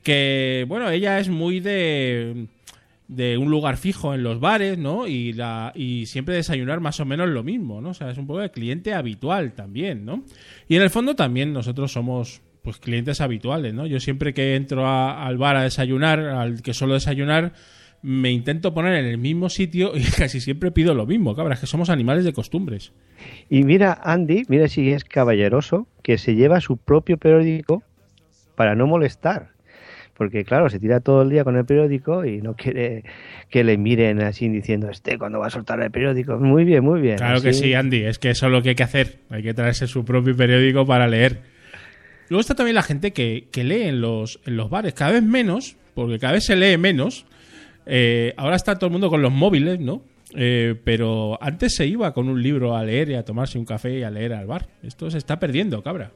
que, 0.03 0.65
bueno, 0.67 0.89
ella 0.89 1.19
es 1.19 1.29
muy 1.29 1.59
de, 1.59 2.47
de 3.07 3.37
un 3.37 3.49
lugar 3.49 3.77
fijo 3.77 4.13
en 4.13 4.23
los 4.23 4.39
bares, 4.39 4.77
¿no? 4.77 5.07
Y, 5.07 5.33
la, 5.33 5.71
y 5.75 6.05
siempre 6.05 6.35
desayunar 6.35 6.79
más 6.79 6.99
o 6.99 7.05
menos 7.05 7.29
lo 7.29 7.43
mismo, 7.43 7.81
¿no? 7.81 7.89
O 7.89 7.93
sea, 7.93 8.09
es 8.09 8.17
un 8.17 8.27
poco 8.27 8.39
de 8.39 8.51
cliente 8.51 8.93
habitual 8.93 9.53
también, 9.53 10.05
¿no? 10.05 10.23
Y 10.67 10.75
en 10.75 10.81
el 10.81 10.89
fondo 10.89 11.15
también 11.15 11.53
nosotros 11.53 11.91
somos, 11.91 12.41
pues, 12.63 12.77
clientes 12.77 13.21
habituales, 13.21 13.73
¿no? 13.73 13.85
Yo 13.85 13.99
siempre 13.99 14.33
que 14.33 14.55
entro 14.55 14.87
al 14.89 15.37
bar 15.37 15.55
a 15.55 15.63
desayunar, 15.63 16.19
al 16.19 16.61
que 16.61 16.73
suelo 16.73 16.95
desayunar, 16.95 17.53
me 18.03 18.31
intento 18.31 18.73
poner 18.73 18.95
en 18.95 19.05
el 19.05 19.17
mismo 19.17 19.49
sitio 19.49 19.95
y 19.95 20.03
casi 20.17 20.41
siempre 20.41 20.71
pido 20.71 20.93
lo 20.93 21.05
mismo, 21.05 21.35
cabras, 21.35 21.59
que 21.59 21.67
somos 21.67 21.89
animales 21.89 22.25
de 22.25 22.33
costumbres. 22.33 22.93
Y 23.49 23.63
mira, 23.63 23.99
Andy, 24.03 24.43
mira 24.47 24.67
si 24.67 24.91
es 24.91 25.03
caballeroso, 25.03 25.87
que 26.03 26.17
se 26.17 26.35
lleva 26.35 26.61
su 26.61 26.77
propio 26.77 27.17
periódico 27.17 27.83
para 28.55 28.75
no 28.75 28.87
molestar. 28.87 29.51
Porque 30.21 30.43
claro, 30.43 30.69
se 30.69 30.79
tira 30.79 30.99
todo 30.99 31.23
el 31.23 31.29
día 31.29 31.43
con 31.43 31.57
el 31.57 31.65
periódico 31.65 32.25
y 32.25 32.41
no 32.41 32.55
quiere 32.55 33.03
que 33.49 33.63
le 33.63 33.77
miren 33.77 34.21
así 34.21 34.49
diciendo, 34.49 34.89
este, 34.89 35.17
cuando 35.17 35.39
va 35.39 35.47
a 35.47 35.49
soltar 35.49 35.81
el 35.81 35.89
periódico? 35.89 36.37
Muy 36.37 36.63
bien, 36.63 36.83
muy 36.83 37.01
bien. 37.01 37.17
Claro 37.17 37.41
que 37.41 37.53
sí, 37.53 37.73
Andy, 37.73 38.03
es 38.03 38.19
que 38.19 38.29
eso 38.29 38.45
es 38.45 38.51
lo 38.51 38.61
que 38.61 38.69
hay 38.69 38.75
que 38.75 38.83
hacer. 38.83 39.19
Hay 39.29 39.41
que 39.41 39.53
traerse 39.55 39.87
su 39.87 40.05
propio 40.05 40.35
periódico 40.35 40.85
para 40.85 41.07
leer. 41.07 41.41
Luego 42.29 42.41
está 42.41 42.53
también 42.53 42.75
la 42.75 42.83
gente 42.83 43.13
que, 43.13 43.47
que 43.51 43.63
lee 43.63 43.83
en 43.83 43.99
los, 43.99 44.39
en 44.45 44.57
los 44.57 44.69
bares, 44.69 44.93
cada 44.93 45.11
vez 45.11 45.23
menos, 45.23 45.75
porque 45.95 46.19
cada 46.19 46.33
vez 46.33 46.45
se 46.45 46.55
lee 46.55 46.77
menos. 46.77 47.25
Eh, 47.85 48.33
ahora 48.37 48.55
está 48.55 48.75
todo 48.75 48.87
el 48.87 48.91
mundo 48.91 49.09
con 49.09 49.21
los 49.21 49.31
móviles, 49.31 49.79
¿no? 49.79 50.03
Eh, 50.35 50.75
pero 50.83 51.37
antes 51.41 51.75
se 51.75 51.85
iba 51.87 52.13
con 52.13 52.29
un 52.29 52.41
libro 52.41 52.75
a 52.75 52.83
leer 52.83 53.09
y 53.09 53.15
a 53.15 53.25
tomarse 53.25 53.57
un 53.59 53.65
café 53.65 53.99
y 53.99 54.03
a 54.03 54.09
leer 54.09 54.33
al 54.33 54.47
bar. 54.47 54.67
Esto 54.83 55.09
se 55.11 55.17
está 55.17 55.39
perdiendo, 55.39 55.81
cabra. 55.83 56.11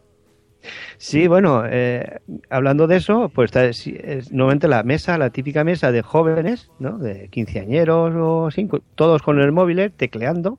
Sí, 0.98 1.28
bueno, 1.28 1.64
eh, 1.70 2.20
hablando 2.50 2.88
de 2.88 2.96
eso, 2.98 3.30
pues 3.34 3.52
es 3.56 4.32
normalmente 4.32 4.68
la 4.68 4.84
mesa, 4.84 5.18
la 5.18 5.30
típica 5.30 5.64
mesa 5.64 5.92
de 5.92 6.02
jóvenes, 6.02 6.72
¿no? 6.80 6.98
De 6.98 7.28
quinceañeros 7.30 8.16
o 8.16 8.48
así, 8.48 8.66
co- 8.68 8.82
todos 8.96 9.22
con 9.22 9.40
el 9.40 9.52
móvil, 9.52 9.92
tecleando 9.96 10.58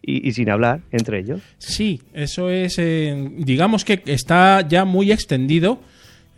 y, 0.00 0.26
y 0.26 0.32
sin 0.32 0.48
hablar 0.48 0.80
entre 0.90 1.18
ellos. 1.18 1.40
Sí, 1.58 2.00
eso 2.14 2.48
es. 2.48 2.78
eh, 2.78 3.30
digamos 3.38 3.84
que 3.84 4.02
está 4.06 4.66
ya 4.66 4.84
muy 4.86 5.12
extendido 5.12 5.80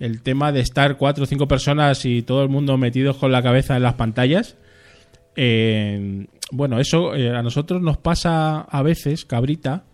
el 0.00 0.22
tema 0.22 0.52
de 0.52 0.60
estar 0.60 0.96
cuatro 0.96 1.24
o 1.24 1.26
cinco 1.26 1.48
personas 1.48 2.04
y 2.04 2.22
todo 2.22 2.42
el 2.42 2.48
mundo 2.48 2.76
metidos 2.76 3.16
con 3.16 3.32
la 3.32 3.42
cabeza 3.42 3.76
en 3.76 3.82
las 3.82 3.94
pantallas. 3.94 4.56
Eh, 5.36 6.26
bueno, 6.50 6.80
eso 6.80 7.14
eh, 7.14 7.36
a 7.36 7.42
nosotros 7.42 7.82
nos 7.82 7.98
pasa 7.98 8.60
a 8.60 8.82
veces, 8.82 9.24
cabrita. 9.24 9.84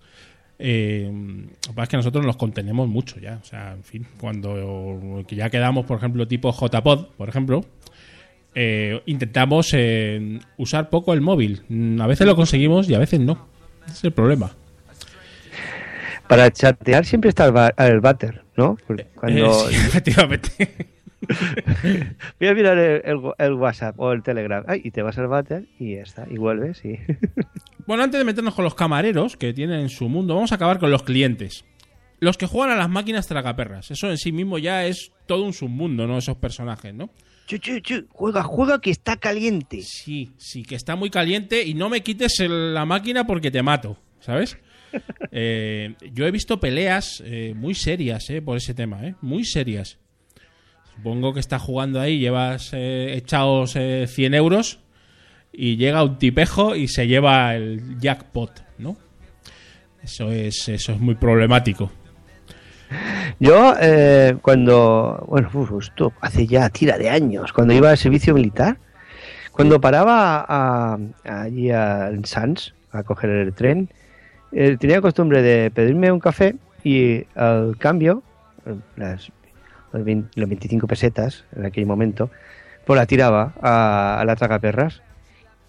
Eh, 0.59 1.11
lo 1.13 1.71
que 1.71 1.75
pasa 1.75 1.83
es 1.83 1.89
que 1.89 1.97
nosotros 1.97 2.25
nos 2.25 2.37
contenemos 2.37 2.89
mucho 2.89 3.19
ya. 3.19 3.39
O 3.43 3.45
sea, 3.45 3.73
en 3.73 3.85
fin, 3.85 4.07
cuando 4.21 5.25
ya 5.29 5.51
quedamos, 5.51 5.85
por 5.87 5.99
ejemplo, 5.99 6.27
tipo 6.29 6.53
JPod, 6.53 7.07
por 7.17 7.29
ejemplo, 7.29 7.65
eh, 8.55 9.03
intentamos 9.07 9.71
eh, 9.73 10.39
usar 10.57 10.91
poco 10.91 11.13
el 11.13 11.21
móvil. 11.21 11.63
A 12.01 12.07
veces 12.07 12.27
lo 12.27 12.37
conseguimos 12.37 12.89
y 12.89 12.95
a 12.95 12.99
veces 12.99 13.21
no. 13.21 13.47
Es 13.89 14.05
el 14.05 14.13
problema. 14.13 14.53
Para 16.37 16.51
chatear 16.53 17.05
siempre 17.05 17.29
está 17.31 17.47
el, 17.47 17.53
ba- 17.53 17.75
el 17.77 18.01
váter, 18.01 18.43
¿no? 18.57 18.77
Porque 18.87 19.07
Cuando 19.15 19.69
Eh, 19.69 19.73
sí, 19.73 19.77
efectivamente. 19.87 20.51
voy 22.41 22.49
a 22.49 22.55
mirar 22.55 22.79
el, 22.79 23.03
el- 23.05 23.33
el 23.39 23.53
WhatsApp 23.55 23.99
o 23.99 24.13
el 24.13 24.23
Telegram, 24.23 24.65
ay, 24.67 24.83
y 24.85 24.91
te 24.91 25.03
vas 25.03 25.17
al 25.19 25.29
váter 25.29 25.65
y 25.79 25.97
ya 25.97 26.03
está, 26.03 26.27
y 26.31 26.37
vuelves 26.37 26.85
y... 26.85 26.99
Bueno, 27.87 28.03
antes 28.03 28.19
de 28.19 28.25
meternos 28.25 28.55
con 28.55 28.65
los 28.65 28.75
camareros 28.75 29.37
que 29.37 29.53
tienen 29.53 29.91
su 29.91 30.09
mundo, 30.09 30.35
vamos 30.35 30.53
a 30.53 30.55
acabar 30.55 30.79
con 30.79 30.91
los 30.91 31.03
clientes. 31.03 31.67
Los 32.19 32.39
que 32.39 32.47
juegan 32.47 32.71
a 32.75 32.77
las 32.79 32.89
máquinas 32.89 33.27
tragaperras. 33.27 33.91
Eso 33.91 34.09
en 34.11 34.17
sí 34.17 34.33
mismo 34.33 34.57
ya 34.57 34.87
es 34.87 35.13
todo 35.27 35.43
un 35.45 35.53
submundo, 35.53 36.07
¿no? 36.07 36.17
Esos 36.17 36.39
personajes, 36.39 36.95
¿no? 36.95 37.11
Chu, 37.47 37.59
chu, 37.59 37.81
chu, 37.81 38.07
juega, 38.09 38.43
juega 38.43 38.81
que 38.81 38.89
está 38.91 39.19
caliente. 39.19 39.83
Sí, 39.83 40.31
sí, 40.39 40.63
que 40.63 40.77
está 40.77 40.97
muy 40.97 41.11
caliente 41.11 41.63
y 41.65 41.75
no 41.75 41.91
me 41.91 42.01
quites 42.03 42.41
el- 42.41 42.73
la 42.73 42.87
máquina 42.87 43.27
porque 43.27 43.51
te 43.51 43.63
mato, 43.63 43.99
¿sabes? 44.21 44.57
Eh, 45.33 45.95
yo 46.13 46.27
he 46.27 46.31
visto 46.31 46.61
peleas 46.61 47.23
eh, 47.27 47.55
muy 47.57 47.75
serias 47.75 48.29
eh, 48.31 48.41
por 48.43 48.57
ese 48.57 48.75
tema. 48.75 49.01
Muy 49.21 49.45
serias. 49.45 49.99
Supongo 50.95 51.35
que 51.35 51.41
estás 51.41 51.61
jugando 51.61 52.01
ahí, 52.01 52.19
llevas 52.21 52.71
echados 52.73 53.75
eh, 53.77 54.07
100 54.09 54.35
euros 54.35 54.79
y 55.53 55.77
llega 55.77 56.05
un 56.05 56.19
tipejo 56.19 56.77
y 56.77 56.87
se 56.89 57.07
lleva 57.09 57.55
el 57.57 57.99
jackpot, 57.99 58.65
¿no? 58.79 58.97
Eso 60.03 60.31
es, 60.31 60.69
eso 60.69 60.93
es 60.93 61.01
muy 61.01 61.15
problemático. 61.17 61.91
Yo, 63.41 63.75
eh, 63.81 64.37
cuando, 64.43 65.25
bueno, 65.29 65.51
uf, 65.53 65.73
esto 65.83 66.13
hace 66.21 66.47
ya 66.47 66.69
tira 66.71 66.97
de 66.99 67.11
años, 67.11 67.53
cuando 67.53 67.75
iba 67.75 67.91
al 67.91 67.99
servicio 67.99 68.35
militar, 68.35 68.79
cuando 69.51 69.81
paraba 69.81 70.45
a- 70.47 70.99
allí 71.25 71.71
a, 71.71 72.09
en 72.11 72.25
Sans 72.25 72.75
a 72.93 73.03
coger 73.03 73.31
el 73.31 73.53
tren, 73.55 73.89
eh, 74.55 74.77
tenía 74.79 75.01
costumbre 75.01 75.43
de 75.43 75.71
pedirme 75.71 76.11
un 76.11 76.21
café 76.21 76.57
y 76.83 77.25
al 77.35 77.77
cambio, 77.79 78.23
las, 78.97 79.31
los 79.93 80.05
20 80.05 80.41
los 80.41 80.49
25 80.49 80.87
pesetas 80.87 81.45
en 81.57 81.65
aquel 81.67 81.87
momento, 81.87 82.31
pues 82.87 82.97
la 82.97 83.07
tiraba 83.07 83.55
a, 83.61 84.21
a 84.21 84.25
la 84.25 84.37
tragaperras 84.37 85.03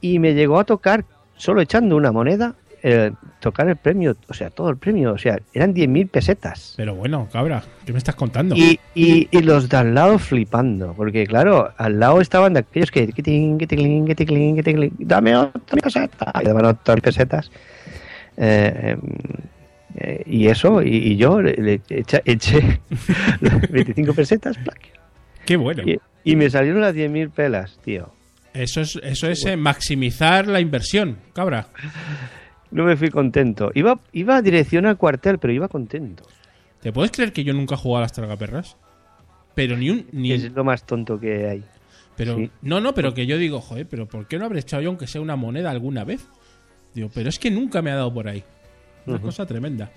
y 0.01 0.19
me 0.19 0.33
llegó 0.33 0.59
a 0.59 0.65
tocar, 0.65 1.05
solo 1.35 1.61
echando 1.61 1.95
una 1.95 2.11
moneda, 2.11 2.55
eh, 2.87 3.11
tocar 3.39 3.67
el 3.67 3.77
premio, 3.77 4.15
o 4.27 4.33
sea, 4.35 4.51
todo 4.51 4.69
el 4.69 4.77
premio, 4.77 5.13
o 5.13 5.17
sea, 5.17 5.39
eran 5.53 5.73
10.000 5.73 6.07
pesetas. 6.07 6.75
Pero 6.77 6.93
bueno, 6.93 7.27
cabra, 7.33 7.63
¿qué 7.83 7.91
me 7.91 7.97
estás 7.97 8.13
contando? 8.13 8.55
Y, 8.55 8.79
y, 8.93 9.27
y 9.31 9.41
los 9.41 9.69
de 9.69 9.77
al 9.77 9.95
lado 9.95 10.19
flipando, 10.19 10.93
porque 10.93 11.25
claro, 11.25 11.71
al 11.77 11.99
lado 11.99 12.21
estaban 12.21 12.53
de 12.53 12.59
aquellos 12.59 12.91
que 12.91 13.07
que 13.07 13.23
ting, 13.23 13.57
que 13.57 13.65
ting, 13.65 14.05
que 14.05 14.13
ting, 14.13 14.55
que 14.55 14.91
dame 14.99 15.35
otra 15.35 15.81
peseta, 15.81 16.31
y 16.39 16.45
daban 16.45 16.65
otras 16.65 17.01
pesetas. 17.01 17.49
Eh, 18.37 18.97
eh, 19.97 20.23
y 20.25 20.47
eso, 20.47 20.81
y, 20.81 20.89
y 20.95 21.15
yo 21.17 21.41
le, 21.41 21.53
le 21.53 21.81
echa- 21.89 22.21
eché 22.25 22.81
las 23.41 23.61
25 23.71 24.13
pesetas 24.13 24.57
plac, 24.57 24.79
Qué 25.45 25.55
bueno. 25.55 25.83
y, 25.85 25.97
y 26.23 26.35
me 26.35 26.49
salieron 26.49 26.81
las 26.81 26.93
10.000 26.95 27.31
pelas, 27.31 27.77
tío. 27.83 28.11
Eso 28.53 28.81
es, 28.81 28.97
eso 29.03 29.27
es 29.29 29.45
eh, 29.45 29.55
maximizar 29.57 30.47
la 30.47 30.59
inversión, 30.59 31.17
cabra. 31.33 31.67
No 32.71 32.83
me 32.83 32.97
fui 32.97 33.09
contento. 33.09 33.71
Iba, 33.73 33.99
iba 34.13 34.37
a 34.37 34.41
dirección 34.41 34.85
al 34.85 34.97
cuartel, 34.97 35.39
pero 35.39 35.53
iba 35.53 35.67
contento. 35.67 36.23
¿Te 36.81 36.91
puedes 36.91 37.11
creer 37.11 37.31
que 37.33 37.43
yo 37.43 37.53
nunca 37.53 37.75
he 37.75 37.77
jugado 37.77 37.99
a 37.99 38.01
las 38.01 38.13
tragaperras? 38.13 38.75
Pero 39.55 39.77
ni 39.77 39.89
un. 39.89 40.07
Ni, 40.11 40.31
Es 40.33 40.51
lo 40.51 40.63
más 40.63 40.85
tonto 40.85 41.19
que 41.19 41.47
hay. 41.47 41.63
pero, 42.17 42.35
sí. 42.37 42.49
No, 42.61 42.81
no, 42.81 42.93
pero 42.93 43.13
que 43.13 43.25
yo 43.25 43.37
digo, 43.37 43.61
joder, 43.61 43.87
pero 43.87 44.07
¿por 44.07 44.27
qué 44.27 44.37
no 44.37 44.45
habré 44.45 44.59
echado 44.59 44.81
yo 44.83 44.89
aunque 44.89 45.07
sea 45.07 45.21
una 45.21 45.35
moneda 45.37 45.69
alguna 45.71 46.03
vez? 46.03 46.27
Digo, 46.95 47.09
pero 47.13 47.29
es 47.29 47.37
que 47.37 47.51
nunca 47.51 47.81
me 47.83 47.91
ha 47.91 47.95
dado 47.95 48.11
por 48.11 48.27
ahí. 48.27 48.43
Una 49.05 49.19
cosa 49.21 49.45
tremenda. 49.45 49.91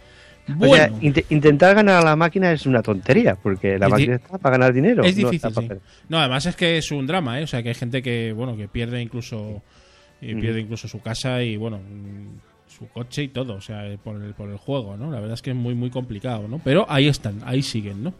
O 0.51 0.55
Bueno, 0.55 0.75
sea, 0.75 0.89
int- 1.01 1.25
intentar 1.31 1.75
ganar 1.75 2.03
a 2.03 2.05
la 2.05 2.17
máquina 2.17 2.53
es 2.53 2.67
una 2.67 2.83
tontería, 2.83 3.37
porque 3.37 3.79
la 3.79 3.87
Es 3.87 3.93
máquina 3.93 4.15
está 4.17 4.37
para 4.39 4.57
ganar 4.59 4.73
dinero. 4.75 5.03
es 5.05 5.17
no 5.17 5.31
difícil, 5.31 5.49
está 5.49 5.51
para 5.63 5.77
sí. 5.77 5.83
No, 6.11 6.19
además 6.19 6.45
es 6.47 6.57
que 6.57 6.77
es 6.79 6.91
un 6.91 7.07
drama, 7.07 7.39
¿eh? 7.41 7.45
O 7.45 7.47
sea, 7.47 7.63
que 7.63 7.69
hay 7.71 7.75
gente 7.75 8.03
que, 8.03 8.33
bueno, 8.33 8.57
que 8.57 8.69
pierde 8.69 9.01
incluso. 9.01 9.63
pierde 10.21 10.61
incluso 10.61 10.89
su 10.89 11.01
casa 11.01 11.43
y, 11.43 11.57
bueno, 11.57 11.79
mm, 11.79 12.69
su 12.69 12.89
coche 12.89 13.23
y 13.25 13.29
todo, 13.29 13.55
o 13.55 13.61
sea, 13.61 13.87
eh, 13.87 13.99
por 14.03 14.21
el, 14.23 14.35
por 14.35 14.51
el 14.51 14.57
juego, 14.57 14.97
¿no? 14.97 15.11
La 15.11 15.21
verdad 15.21 15.35
es 15.35 15.43
que 15.43 15.51
es 15.51 15.57
muy, 15.57 15.75
muy 15.75 15.91
complicado, 15.91 16.49
¿no? 16.49 16.59
Pero 16.65 16.87
ahí 16.89 17.07
están, 17.09 17.41
ahí 17.45 17.63
siguen, 17.63 18.03
¿no? 18.03 18.15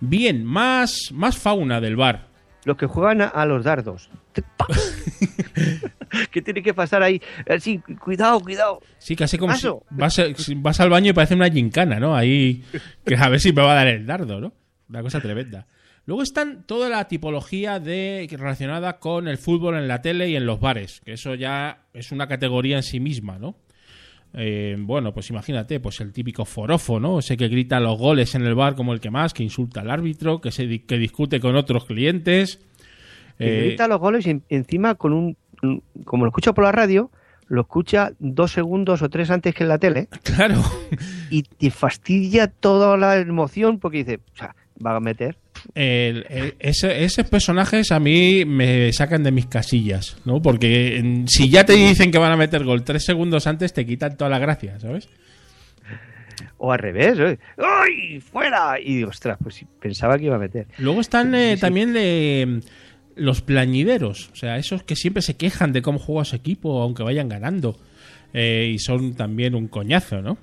Bien, 0.00 0.44
más, 0.44 1.10
más 1.12 1.36
fauna 1.38 1.80
del 1.80 1.96
bar. 1.96 2.26
Los 2.64 2.76
que 2.76 2.86
juegan 2.86 3.22
a, 3.22 3.26
a 3.28 3.46
los 3.46 3.64
dardos. 3.64 4.10
¿Qué 6.30 6.42
tiene 6.42 6.62
que 6.62 6.74
pasar 6.74 7.02
ahí? 7.02 7.20
Así, 7.48 7.78
cuidado, 8.02 8.40
cuidado. 8.40 8.80
Sí, 8.98 9.16
casi 9.16 9.38
como 9.38 9.54
si 9.54 9.62
Paso. 9.66 9.82
vas, 9.90 10.18
a- 10.18 10.34
si 10.34 10.54
vas 10.54 10.80
al 10.80 10.90
baño 10.90 11.10
y 11.10 11.14
parece 11.14 11.34
una 11.34 11.50
gincana, 11.50 11.98
¿no? 11.98 12.14
Ahí, 12.16 12.62
que 13.04 13.16
a 13.16 13.28
ver 13.28 13.40
si 13.40 13.52
me 13.52 13.62
va 13.62 13.72
a 13.72 13.76
dar 13.76 13.88
el 13.88 14.06
dardo, 14.06 14.40
¿no? 14.40 14.52
Una 14.88 15.02
cosa 15.02 15.20
tremenda. 15.20 15.66
Luego 16.04 16.22
están 16.22 16.62
toda 16.66 16.88
la 16.88 17.08
tipología 17.08 17.80
de 17.80 18.28
relacionada 18.30 18.98
con 19.00 19.26
el 19.26 19.38
fútbol 19.38 19.76
en 19.76 19.88
la 19.88 20.00
tele 20.02 20.28
y 20.28 20.36
en 20.36 20.46
los 20.46 20.60
bares, 20.60 21.00
que 21.04 21.14
eso 21.14 21.34
ya 21.34 21.86
es 21.92 22.12
una 22.12 22.28
categoría 22.28 22.76
en 22.76 22.84
sí 22.84 23.00
misma, 23.00 23.38
¿no? 23.40 23.56
Eh, 24.34 24.76
bueno, 24.78 25.12
pues 25.14 25.30
imagínate, 25.30 25.80
pues 25.80 26.00
el 26.00 26.12
típico 26.12 26.44
forofo, 26.44 27.00
¿no? 27.00 27.18
Ese 27.18 27.36
que 27.36 27.48
grita 27.48 27.80
los 27.80 27.98
goles 27.98 28.34
en 28.34 28.42
el 28.42 28.54
bar 28.54 28.74
como 28.76 28.92
el 28.92 29.00
que 29.00 29.10
más, 29.10 29.32
que 29.34 29.42
insulta 29.42 29.80
al 29.80 29.90
árbitro, 29.90 30.40
que 30.40 30.52
se 30.52 30.82
que 30.84 30.98
discute 30.98 31.40
con 31.40 31.56
otros 31.56 31.86
clientes. 31.86 32.60
Que 33.38 33.58
Eh, 33.62 33.64
grita 33.68 33.88
los 33.88 33.98
goles 33.98 34.26
y 34.26 34.30
en- 34.30 34.42
encima 34.48 34.94
con 34.94 35.12
un- 35.12 35.36
como 36.04 36.24
lo 36.24 36.30
escucha 36.30 36.52
por 36.52 36.64
la 36.64 36.72
radio, 36.72 37.10
lo 37.48 37.60
escucha 37.62 38.12
dos 38.18 38.52
segundos 38.52 39.02
o 39.02 39.08
tres 39.08 39.30
antes 39.30 39.54
que 39.54 39.62
en 39.64 39.68
la 39.68 39.78
tele 39.78 40.08
claro. 40.22 40.62
y 41.30 41.42
te 41.44 41.70
fastidia 41.70 42.48
toda 42.48 42.96
la 42.96 43.16
emoción 43.18 43.78
porque 43.78 43.98
dice, 43.98 44.20
o 44.34 44.36
sea, 44.36 44.54
va 44.84 44.96
a 44.96 45.00
meter. 45.00 45.36
El- 45.74 46.26
el- 46.28 46.54
ese- 46.58 47.02
esos 47.04 47.28
personajes 47.28 47.90
a 47.92 47.98
mí 47.98 48.44
me 48.44 48.92
sacan 48.92 49.22
de 49.22 49.30
mis 49.32 49.46
casillas, 49.46 50.16
¿no? 50.24 50.42
Porque 50.42 50.98
en- 50.98 51.26
si 51.28 51.48
ya 51.48 51.64
te 51.64 51.72
dicen 51.72 52.10
que 52.10 52.18
van 52.18 52.32
a 52.32 52.36
meter 52.36 52.62
gol 52.64 52.84
tres 52.84 53.04
segundos 53.04 53.46
antes, 53.46 53.72
te 53.72 53.86
quitan 53.86 54.16
toda 54.16 54.28
la 54.30 54.38
gracia, 54.38 54.78
¿sabes? 54.78 55.08
O 56.58 56.72
al 56.72 56.78
revés, 56.78 57.18
¿eh? 57.18 57.38
¡ay! 57.58 58.20
¡Fuera! 58.20 58.78
Y 58.80 58.96
digo, 58.96 59.08
ostras, 59.10 59.38
pues 59.42 59.64
pensaba 59.80 60.18
que 60.18 60.24
iba 60.26 60.36
a 60.36 60.38
meter. 60.38 60.66
Luego 60.78 61.00
están 61.00 61.34
eh, 61.34 61.50
Sí, 61.50 61.54
sí. 61.56 61.60
también 61.60 61.92
de, 61.92 62.60
los 63.16 63.40
plañideros, 63.42 64.30
o 64.32 64.36
sea, 64.36 64.56
esos 64.58 64.82
que 64.82 64.94
siempre 64.96 65.22
se 65.22 65.34
quejan 65.36 65.72
de 65.72 65.82
cómo 65.82 65.98
juega 65.98 66.24
su 66.24 66.36
equipo, 66.36 66.80
aunque 66.82 67.02
vayan 67.02 67.28
ganando. 67.28 67.76
Eh, 68.32 68.72
y 68.74 68.78
son 68.78 69.14
también 69.14 69.54
un 69.54 69.68
coñazo, 69.68 70.20
¿no? 70.20 70.36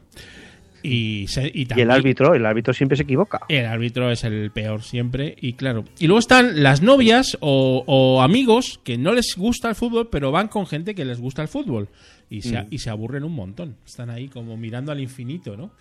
Y, 0.81 1.27
se- 1.27 1.47
y 1.53 1.61
Y 1.61 1.65
también- 1.65 1.87
el 1.89 1.95
árbitro, 1.95 2.33
el 2.33 2.45
árbitro 2.45 2.73
siempre 2.73 2.97
se 2.97 3.03
equivoca. 3.03 3.41
El 3.47 3.65
árbitro 3.67 4.11
es 4.11 4.23
el 4.25 4.51
peor 4.51 4.81
siempre, 4.83 5.35
y 5.39 5.53
claro. 5.53 5.85
Y 5.99 6.07
luego 6.07 6.19
están 6.19 6.61
las 6.61 6.81
novias 6.81 7.37
o, 7.39 7.83
o 7.87 8.21
amigos 8.21 8.79
que 8.83 8.97
no 8.97 9.13
les 9.13 9.35
gusta 9.37 9.69
el 9.69 9.75
fútbol, 9.75 10.09
pero 10.11 10.31
van 10.31 10.49
con 10.49 10.65
gente 10.67 10.93
que 10.95 11.05
les 11.05 11.21
gusta 11.21 11.41
el 11.41 11.47
fútbol. 11.47 11.87
Y 12.29 12.41
se, 12.41 12.63
Mm. 12.63 12.67
y 12.71 12.79
se 12.79 12.89
aburren 12.89 13.23
un 13.23 13.33
montón. 13.33 13.77
Están 13.85 14.09
ahí 14.09 14.27
como 14.27 14.57
mirando 14.57 14.91
al 14.91 14.99
infinito, 14.99 15.55
¿no? 15.55 15.71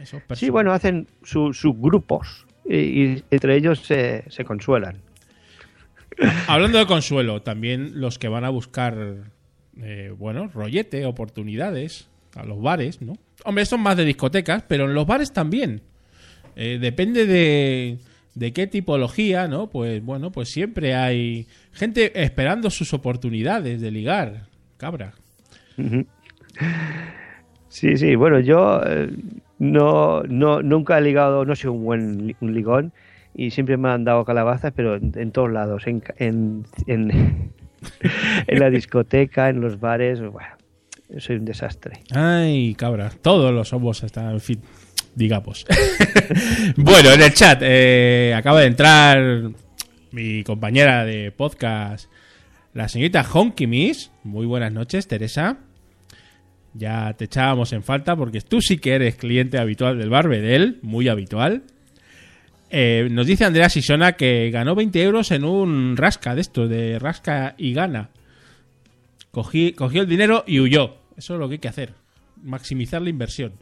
Esos 0.00 0.20
Sí, 0.34 0.50
bueno, 0.50 0.72
hacen 0.72 1.06
su- 1.22 1.52
sus 1.54 1.74
grupos 1.78 2.46
y, 2.68 2.76
y 2.76 3.22
entre 3.30 3.56
ellos 3.56 3.78
se, 3.78 4.24
se 4.28 4.44
consuelan. 4.44 4.98
Hablando 6.46 6.78
de 6.78 6.86
consuelo, 6.86 7.42
también 7.42 8.00
los 8.00 8.18
que 8.18 8.28
van 8.28 8.44
a 8.44 8.50
buscar, 8.50 9.16
eh, 9.80 10.12
bueno, 10.16 10.48
rollete, 10.52 11.06
oportunidades 11.06 12.08
a 12.34 12.44
los 12.44 12.60
bares, 12.60 13.00
¿no? 13.00 13.14
Hombre, 13.44 13.62
estos 13.62 13.78
más 13.78 13.96
de 13.96 14.04
discotecas, 14.04 14.64
pero 14.66 14.84
en 14.84 14.94
los 14.94 15.06
bares 15.06 15.32
también. 15.32 15.82
Eh, 16.56 16.78
depende 16.80 17.26
de, 17.26 17.98
de 18.34 18.52
qué 18.52 18.66
tipología, 18.66 19.48
¿no? 19.48 19.68
Pues 19.68 20.04
bueno, 20.04 20.30
pues 20.30 20.48
siempre 20.48 20.94
hay 20.94 21.46
gente 21.72 22.22
esperando 22.22 22.70
sus 22.70 22.92
oportunidades 22.94 23.80
de 23.80 23.90
ligar, 23.90 24.46
cabra. 24.76 25.14
Sí, 27.68 27.96
sí, 27.96 28.14
bueno, 28.14 28.38
yo 28.38 28.80
eh, 28.86 29.10
no, 29.58 30.22
no, 30.22 30.62
nunca 30.62 30.98
he 30.98 31.02
ligado, 31.02 31.44
no 31.44 31.56
soy 31.56 31.70
un 31.70 31.84
buen 31.84 32.36
un 32.40 32.54
ligón 32.54 32.92
y 33.34 33.50
siempre 33.50 33.76
me 33.76 33.88
han 33.88 34.04
dado 34.04 34.24
calabazas, 34.24 34.72
pero 34.74 34.94
en, 34.96 35.32
todos 35.32 35.50
lados, 35.50 35.86
en, 35.86 36.02
en, 36.18 36.64
en, 38.46 38.60
la 38.60 38.70
discoteca, 38.70 39.48
en 39.48 39.60
los 39.60 39.80
bares, 39.80 40.20
bueno, 40.20 40.56
soy 41.18 41.36
un 41.36 41.44
desastre. 41.44 42.00
Ay, 42.12 42.74
cabra, 42.74 43.10
todos 43.20 43.52
los 43.52 43.68
somos 43.68 44.04
hasta, 44.04 44.30
en 44.30 44.40
fin, 44.40 44.60
digamos. 45.14 45.66
bueno, 46.76 47.12
en 47.12 47.22
el 47.22 47.34
chat 47.34 47.58
eh, 47.62 48.32
acaba 48.36 48.60
de 48.60 48.66
entrar 48.66 49.42
mi 50.12 50.44
compañera 50.44 51.04
de 51.04 51.32
podcast, 51.32 52.10
la 52.72 52.88
señorita 52.88 53.24
Honky 53.24 53.66
Miss. 53.66 54.12
Muy 54.22 54.46
buenas 54.46 54.72
noches, 54.72 55.08
Teresa. 55.08 55.58
Ya 56.72 57.14
te 57.14 57.26
echábamos 57.26 57.72
en 57.72 57.82
falta 57.82 58.16
porque 58.16 58.40
tú 58.40 58.60
sí 58.60 58.78
que 58.78 58.94
eres 58.94 59.14
cliente 59.14 59.58
habitual 59.58 59.98
del 59.98 60.10
Barbedel, 60.10 60.78
muy 60.82 61.08
habitual. 61.08 61.62
Eh, 62.76 63.06
nos 63.08 63.24
dice 63.24 63.44
Andrea 63.44 63.68
Sisona 63.68 64.14
que 64.14 64.50
ganó 64.50 64.74
20 64.74 65.00
euros 65.00 65.30
en 65.30 65.44
un 65.44 65.96
rasca 65.96 66.34
de 66.34 66.40
esto, 66.40 66.66
de 66.66 66.98
rasca 66.98 67.54
y 67.56 67.72
gana. 67.72 68.10
Cogí, 69.30 69.74
cogió 69.74 70.02
el 70.02 70.08
dinero 70.08 70.42
y 70.44 70.58
huyó. 70.58 70.96
Eso 71.16 71.34
es 71.34 71.40
lo 71.40 71.46
que 71.48 71.52
hay 71.52 71.58
que 71.60 71.68
hacer. 71.68 71.94
Maximizar 72.42 73.00
la 73.00 73.10
inversión. 73.10 73.52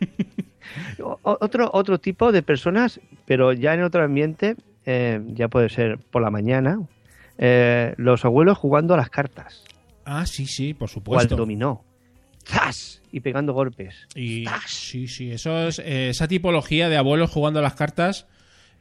Otro, 1.22 1.70
otro 1.74 1.98
tipo 1.98 2.30
de 2.30 2.42
personas, 2.42 3.00
pero 3.26 3.52
ya 3.52 3.74
en 3.74 3.82
otro 3.82 4.04
ambiente, 4.04 4.54
eh, 4.86 5.20
ya 5.34 5.48
puede 5.48 5.68
ser 5.68 5.98
por 5.98 6.22
la 6.22 6.30
mañana, 6.30 6.78
eh, 7.36 7.94
los 7.98 8.24
abuelos 8.24 8.56
jugando 8.56 8.94
a 8.94 8.96
las 8.96 9.10
cartas 9.10 9.64
Ah, 10.04 10.24
sí, 10.24 10.46
sí, 10.46 10.72
por 10.72 10.86
o 10.86 10.88
al 10.88 10.94
supuesto. 10.94 11.36
dominó. 11.36 11.84
¡Zas! 12.46 13.02
Y 13.10 13.20
pegando 13.20 13.52
golpes. 13.52 14.06
Y 14.14 14.44
sí, 14.66 15.08
sí, 15.08 15.32
eso 15.32 15.66
es, 15.66 15.80
eh, 15.80 16.10
esa 16.10 16.28
tipología 16.28 16.88
de 16.88 16.96
abuelos 16.96 17.30
jugando 17.30 17.58
a 17.58 17.62
las 17.62 17.74
cartas 17.74 18.26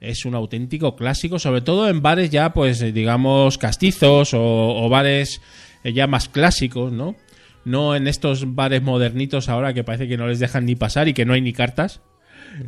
es 0.01 0.25
un 0.25 0.33
auténtico 0.33 0.95
clásico, 0.95 1.39
sobre 1.39 1.61
todo 1.61 1.87
en 1.87 2.01
bares 2.01 2.31
ya, 2.31 2.51
pues, 2.53 2.81
eh, 2.81 2.91
digamos, 2.91 3.57
castizos 3.59 4.33
o, 4.33 4.41
o 4.41 4.89
bares 4.89 5.41
eh, 5.83 5.93
ya 5.93 6.07
más 6.07 6.27
clásicos, 6.27 6.91
¿no? 6.91 7.15
No 7.63 7.95
en 7.95 8.07
estos 8.07 8.55
bares 8.55 8.81
modernitos 8.81 9.47
ahora 9.47 9.73
que 9.73 9.83
parece 9.83 10.07
que 10.07 10.17
no 10.17 10.27
les 10.27 10.39
dejan 10.39 10.65
ni 10.65 10.75
pasar 10.75 11.07
y 11.07 11.13
que 11.13 11.25
no 11.25 11.33
hay 11.33 11.41
ni 11.41 11.53
cartas, 11.53 12.01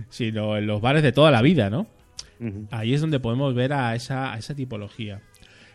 sino 0.09 0.55
en 0.55 0.67
los 0.67 0.79
bares 0.79 1.01
de 1.01 1.11
toda 1.11 1.31
la 1.31 1.41
vida, 1.41 1.71
¿no? 1.71 1.87
Ahí 2.71 2.93
es 2.93 3.01
donde 3.01 3.19
podemos 3.19 3.55
ver 3.55 3.73
a 3.73 3.95
esa, 3.95 4.33
a 4.33 4.37
esa 4.37 4.53
tipología. 4.53 5.21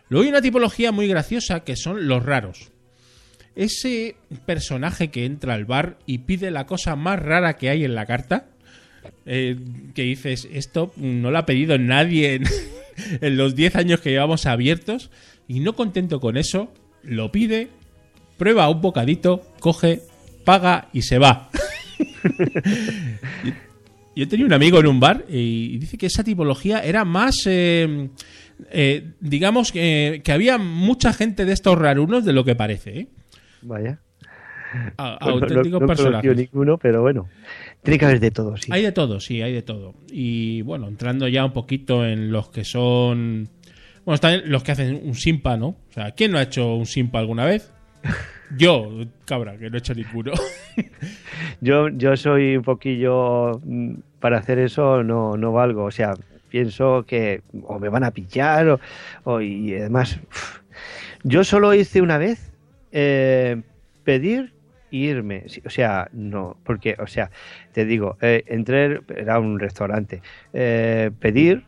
Luego 0.07 0.23
hay 0.23 0.29
una 0.29 0.41
tipología 0.41 0.91
muy 0.91 1.07
graciosa 1.07 1.61
que 1.61 1.75
son 1.75 2.07
los 2.07 2.23
raros. 2.23 2.71
Ese 3.55 4.15
personaje 4.45 5.09
que 5.09 5.25
entra 5.25 5.55
al 5.55 5.65
bar 5.65 5.97
y 6.05 6.19
pide 6.19 6.51
la 6.51 6.65
cosa 6.65 6.95
más 6.95 7.19
rara 7.19 7.55
que 7.57 7.69
hay 7.69 7.83
en 7.83 7.95
la 7.95 8.05
carta, 8.05 8.48
eh, 9.25 9.57
que 9.93 10.03
dices, 10.03 10.47
esto 10.51 10.91
no 10.97 11.31
lo 11.31 11.37
ha 11.37 11.45
pedido 11.45 11.77
nadie 11.77 12.35
en, 12.35 12.43
los 13.37 13.55
10 13.55 13.75
años 13.75 13.99
que 14.01 14.11
llevamos 14.11 14.45
abiertos, 14.45 15.09
y 15.47 15.59
no 15.59 15.75
contento 15.75 16.19
con 16.19 16.37
eso, 16.37 16.71
lo 17.03 17.31
pide, 17.31 17.69
prueba 18.37 18.69
un 18.69 18.81
bocadito, 18.81 19.41
coge, 19.59 20.01
paga 20.45 20.89
y 20.93 21.01
se 21.01 21.17
va. 21.17 21.49
Yo 24.15 24.27
tenía 24.27 24.45
un 24.45 24.53
amigo 24.53 24.79
en 24.79 24.87
un 24.87 24.99
bar 24.99 25.25
y 25.29 25.77
dice 25.77 25.97
que 25.97 26.07
esa 26.07 26.23
tipología 26.25 26.79
era 26.79 27.05
más, 27.05 27.35
eh, 27.45 28.09
eh, 28.69 29.11
digamos, 29.21 29.71
que, 29.71 30.21
que 30.23 30.31
había 30.33 30.57
mucha 30.57 31.13
gente 31.13 31.45
de 31.45 31.53
estos 31.53 31.77
rarunos 31.77 32.25
de 32.25 32.33
lo 32.33 32.43
que 32.43 32.55
parece. 32.55 32.99
¿eh? 32.99 33.07
Vaya. 33.61 34.01
A- 34.97 35.17
Pues 35.19 35.35
no- 35.35 35.41
auténticos 35.41 35.71
no, 35.71 35.79
no 35.79 35.87
personajes. 35.87 36.35
ninguno, 36.37 36.77
pero 36.77 37.01
bueno. 37.01 37.27
Tiene 37.83 37.97
que 37.97 38.05
haber 38.05 38.19
de 38.19 38.31
todo, 38.31 38.55
sí. 38.57 38.71
Hay 38.71 38.83
de 38.83 38.91
todo, 38.91 39.19
sí, 39.19 39.41
hay 39.41 39.53
de 39.53 39.61
todo. 39.61 39.93
Y 40.11 40.61
bueno, 40.63 40.87
entrando 40.87 41.27
ya 41.27 41.45
un 41.45 41.53
poquito 41.53 42.05
en 42.05 42.31
los 42.31 42.49
que 42.49 42.63
son. 42.63 43.49
Bueno, 44.05 44.15
están 44.15 44.41
los 44.49 44.63
que 44.63 44.71
hacen 44.71 44.99
un 45.03 45.15
simpa, 45.15 45.57
¿no? 45.57 45.67
O 45.67 45.91
sea, 45.93 46.11
¿quién 46.11 46.31
no 46.31 46.37
ha 46.37 46.43
hecho 46.43 46.75
un 46.75 46.85
simpa 46.85 47.19
alguna 47.19 47.45
vez? 47.45 47.71
Yo, 48.57 48.89
cabra, 49.25 49.57
que 49.57 49.69
no 49.69 49.75
he 49.77 49.79
hecho 49.79 49.93
ninguno. 49.93 50.31
Yo, 51.61 51.89
yo 51.89 52.15
soy 52.17 52.57
un 52.57 52.63
poquillo. 52.63 53.59
mm, 53.63 53.95
Para 54.19 54.37
hacer 54.39 54.59
eso 54.59 55.03
no, 55.03 55.37
no 55.37 55.51
valgo. 55.51 55.83
O 55.85 55.91
sea, 55.91 56.13
pienso 56.49 57.03
que 57.07 57.41
o 57.63 57.79
me 57.79 57.89
van 57.89 58.03
a 58.03 58.11
pillar 58.11 58.67
o, 58.69 58.79
o- 59.23 59.41
y 59.41 59.73
además. 59.75 60.19
Yo 61.23 61.43
solo 61.43 61.73
hice 61.73 62.01
una 62.01 62.17
vez 62.17 62.51
eh, 62.91 63.61
pedir 64.03 64.53
irme. 64.91 65.45
O 65.65 65.69
sea, 65.69 66.09
no, 66.13 66.57
porque, 66.63 66.95
o 66.99 67.07
sea, 67.07 67.31
te 67.73 67.85
digo, 67.85 68.17
eh, 68.21 68.43
entré, 68.47 69.01
era 69.15 69.39
un 69.39 69.59
restaurante, 69.59 70.21
eh, 70.53 71.11
pedir 71.19 71.63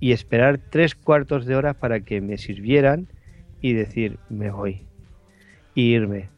y 0.00 0.12
esperar 0.12 0.58
tres 0.70 0.94
cuartos 0.94 1.46
de 1.46 1.54
hora 1.56 1.74
para 1.74 2.00
que 2.00 2.20
me 2.20 2.38
sirvieran 2.38 3.08
y 3.60 3.72
decir, 3.74 4.18
me 4.28 4.50
voy. 4.50 4.86
Y 5.74 5.92
irme. 5.94 6.28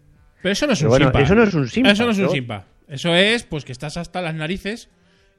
Pero 0.42 0.52
eso 0.52 0.66
no 0.66 0.74
es 0.74 0.78
Pero 0.80 0.88
un 0.88 0.90
bueno, 0.90 1.04
simpa. 1.06 1.22
eso 1.22 1.34
no 1.34 1.42
es 1.42 1.54
un 1.54 1.68
simpa, 1.68 1.90
Eso 1.92 2.04
no 2.04 2.10
es 2.10 2.18
un. 2.18 2.62
Eso 2.86 3.14
es, 3.14 3.44
pues 3.44 3.64
que 3.64 3.72
estás 3.72 3.96
hasta 3.96 4.20
las 4.20 4.34
narices 4.34 4.90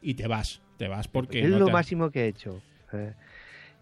y 0.02 0.16
te 0.16 0.28
vas. 0.28 0.62
Te 0.78 0.88
vas 0.88 1.08
porque. 1.08 1.42
es 1.42 1.50
no 1.50 1.60
lo 1.60 1.66
te- 1.68 1.72
máximo 1.72 2.10
que 2.10 2.26
he 2.26 2.28
hecho. 2.28 2.62
Eh, 2.92 3.14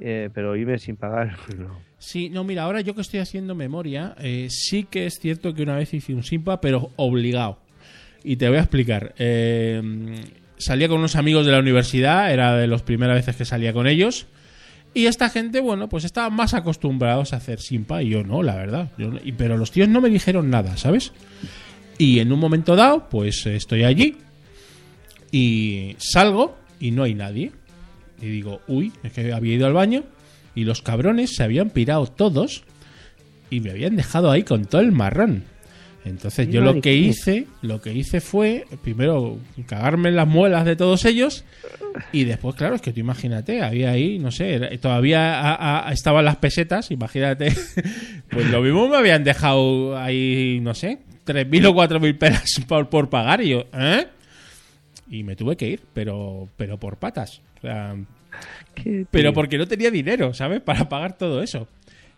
eh, 0.06 0.30
pero 0.34 0.56
irme 0.58 0.78
sin 0.78 0.98
pagar, 0.98 1.38
no. 1.58 1.80
Sí, 1.98 2.30
no, 2.30 2.44
mira, 2.44 2.64
ahora 2.64 2.82
yo 2.82 2.94
que 2.94 3.02
estoy 3.02 3.22
haciendo 3.22 3.56
memoria, 3.56 4.14
eh, 4.20 4.48
sí 4.50 4.84
que 4.84 5.06
es 5.06 5.20
cierto 5.20 5.54
que 5.54 5.64
una 5.64 5.78
vez 5.78 5.94
hice 5.94 6.14
un 6.14 6.24
simpa, 6.24 6.60
pero 6.60 6.92
obligado. 6.98 7.60
Y 8.26 8.36
te 8.36 8.48
voy 8.50 8.58
a 8.58 8.62
explicar. 8.62 9.14
Eh, 9.18 9.82
salía 10.58 10.88
con 10.90 11.00
unos 11.00 11.16
amigos 11.16 11.46
de 11.46 11.54
la 11.54 11.60
universidad, 11.60 12.32
era 12.34 12.56
de 12.58 12.68
las 12.68 12.82
primeras 12.82 13.16
veces 13.16 13.36
que 13.38 13.46
salía 13.46 13.72
con 13.74 13.88
ellos. 13.88 14.28
Y 14.94 15.06
esta 15.08 15.30
gente, 15.30 15.60
bueno, 15.62 15.90
pues 15.90 16.04
estaban 16.04 16.34
más 16.36 16.54
acostumbrados 16.54 17.34
a 17.34 17.38
hacer 17.38 17.60
simpa 17.60 18.04
y 18.04 18.10
yo 18.10 18.24
no, 18.24 18.44
la 18.44 18.56
verdad. 18.56 18.92
Yo 18.98 19.10
no- 19.10 19.20
y- 19.24 19.32
pero 19.32 19.58
los 19.58 19.72
tíos 19.72 19.88
no 19.90 20.02
me 20.02 20.10
dijeron 20.10 20.50
nada, 20.50 20.78
¿sabes? 20.78 21.14
Y 21.98 22.20
en 22.20 22.32
un 22.32 22.40
momento 22.40 22.76
dado, 22.76 23.08
pues 23.10 23.46
estoy 23.46 23.84
allí 23.86 24.18
y 25.32 25.96
salgo 25.98 26.58
y 26.80 26.92
no 26.92 27.04
hay 27.04 27.16
nadie. 27.16 27.52
Y 28.22 28.28
digo, 28.28 28.62
uy, 28.68 28.92
es 29.04 29.12
que 29.12 29.34
había 29.34 29.56
ido 29.56 29.68
al 29.68 29.74
baño 29.74 30.04
y 30.56 30.64
los 30.64 30.82
cabrones 30.82 31.36
se 31.36 31.44
habían 31.44 31.70
pirado 31.72 32.06
todos 32.08 32.64
y 33.50 33.60
me 33.60 33.72
habían 33.72 33.96
dejado 33.96 34.32
ahí 34.32 34.44
con 34.44 34.66
todo 34.66 34.82
el 34.82 34.92
marrón. 34.92 35.44
Entonces 36.06 36.50
yo 36.50 36.60
lo 36.62 36.82
que 36.82 36.94
hice, 36.96 37.48
lo 37.62 37.80
que 37.82 37.94
hice 37.94 38.20
fue 38.20 38.66
primero 38.82 39.38
cagarme 39.68 40.10
en 40.10 40.18
las 40.18 40.28
muelas 40.28 40.66
de 40.66 40.76
todos 40.76 41.06
ellos 41.06 41.46
y 42.12 42.26
después, 42.26 42.56
claro, 42.56 42.76
es 42.76 42.82
que 42.82 42.92
tú 42.92 43.00
imagínate, 43.00 43.62
había 43.62 43.92
ahí, 43.92 44.20
no 44.20 44.30
sé, 44.30 44.60
todavía 44.82 45.40
a- 45.40 45.88
a- 45.88 45.94
estaban 45.94 46.26
las 46.26 46.36
pesetas, 46.38 46.92
imagínate, 46.92 47.54
pues 48.30 48.50
lo 48.50 48.62
mismo 48.62 48.90
me 48.90 48.98
habían 48.98 49.24
dejado 49.24 49.98
ahí, 49.98 50.60
no 50.62 50.74
sé, 50.74 51.00
3.000 51.26 51.68
o 51.68 51.74
4.000 51.74 52.18
pelas 52.18 52.52
por, 52.68 52.90
por 52.90 53.10
pagar 53.10 53.42
y 53.42 53.50
yo, 53.52 53.64
¿eh? 53.74 54.08
Y 55.10 55.24
me 55.24 55.38
tuve 55.38 55.56
que 55.56 55.70
ir, 55.70 55.82
pero, 55.94 56.50
pero 56.58 56.78
por 56.78 56.98
patas. 56.98 57.42
Sea, 57.64 57.96
pero 59.10 59.34
porque 59.34 59.58
no 59.58 59.66
tenía 59.68 59.90
dinero, 59.90 60.34
¿sabes? 60.34 60.62
Para 60.66 60.88
pagar 60.90 61.18
todo 61.18 61.42
eso. 61.42 61.68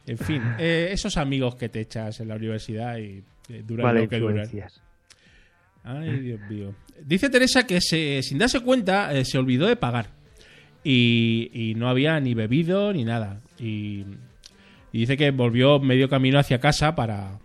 En 0.08 0.17
fin, 0.17 0.41
eh, 0.60 0.89
esos 0.91 1.17
amigos 1.17 1.55
que 1.55 1.69
te 1.69 1.81
echas 1.81 2.19
en 2.19 2.27
la 2.29 2.36
universidad 2.36 2.97
y 2.97 3.23
eh, 3.49 3.63
duran 3.65 3.86
Malas 3.88 4.03
lo 4.03 4.10
que 4.10 4.19
duran. 4.19 4.45
Ay, 5.84 6.19
Dios 6.19 6.39
mío. 6.49 6.73
Dice 7.05 7.29
Teresa 7.29 7.67
que 7.67 7.79
se- 7.79 8.21
sin 8.23 8.38
darse 8.39 8.60
cuenta 8.62 9.13
eh, 9.13 9.23
se 9.25 9.38
olvidó 9.38 9.67
de 9.67 9.75
pagar. 9.75 10.08
Y, 10.84 11.49
y 11.53 11.75
no 11.75 11.89
había 11.89 12.19
ni 12.19 12.34
bebido 12.34 12.93
ni 12.93 13.03
nada. 13.03 13.41
Y, 13.60 14.05
y 14.91 14.99
dice 14.99 15.17
que 15.17 15.31
volvió 15.31 15.79
medio 15.79 16.10
camino 16.10 16.39
hacia 16.39 16.60
casa 16.60 16.95
para, 16.95 17.39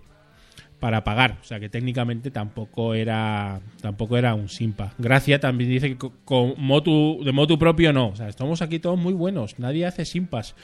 para 0.80 1.04
pagar. 1.04 1.38
O 1.40 1.44
sea 1.44 1.60
que 1.60 1.68
técnicamente 1.68 2.30
tampoco 2.30 2.94
era 2.94 3.60
tampoco 3.80 4.16
era 4.16 4.34
un 4.34 4.48
simpa. 4.48 4.94
Gracia 4.98 5.38
también 5.38 5.70
dice 5.70 5.90
que 5.90 5.96
co- 5.98 6.12
con 6.24 6.54
motu, 6.56 7.22
de 7.24 7.32
motu 7.32 7.58
propio 7.58 7.92
no. 7.92 8.08
O 8.08 8.16
sea, 8.16 8.28
estamos 8.28 8.62
aquí 8.62 8.78
todos 8.80 8.98
muy 8.98 9.12
buenos. 9.12 9.58
Nadie 9.58 9.86
hace 9.86 10.04
simpas. 10.04 10.56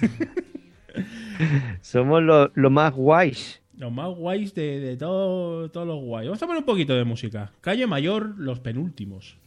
Somos 1.80 2.22
los 2.22 2.50
los 2.54 2.70
más 2.72 2.92
guays. 2.92 3.62
Los 3.76 3.90
más 3.92 4.08
guays 4.14 4.54
de, 4.54 4.78
de 4.80 4.96
todo, 4.96 5.70
todos 5.70 5.86
los 5.86 6.00
guays. 6.04 6.28
Vamos 6.28 6.42
a 6.42 6.46
poner 6.46 6.60
un 6.60 6.66
poquito 6.66 6.94
de 6.94 7.04
música. 7.04 7.52
Calle 7.62 7.86
Mayor, 7.86 8.34
los 8.38 8.60
penúltimos. 8.60 9.38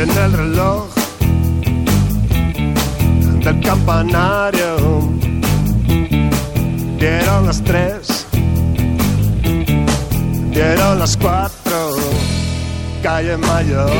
En 0.00 0.10
el 0.10 0.32
reloj 0.32 0.86
del 3.44 3.60
campanario 3.62 5.10
dieron 7.00 7.46
las 7.46 7.60
tres, 7.64 8.24
dieron 10.52 11.00
las 11.00 11.16
cuatro, 11.16 11.96
calle 13.02 13.36
mayor. 13.38 13.90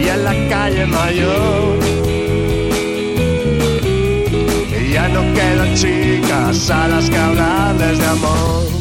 Y 0.00 0.06
en 0.06 0.24
la 0.24 0.34
calle 0.48 0.86
mayor 0.86 1.80
ya 4.92 5.08
no 5.08 5.22
quedan 5.34 5.74
chicas 5.74 6.70
a 6.70 6.86
las 6.86 7.10
que 7.10 7.16
de 7.16 8.06
amor. 8.06 8.79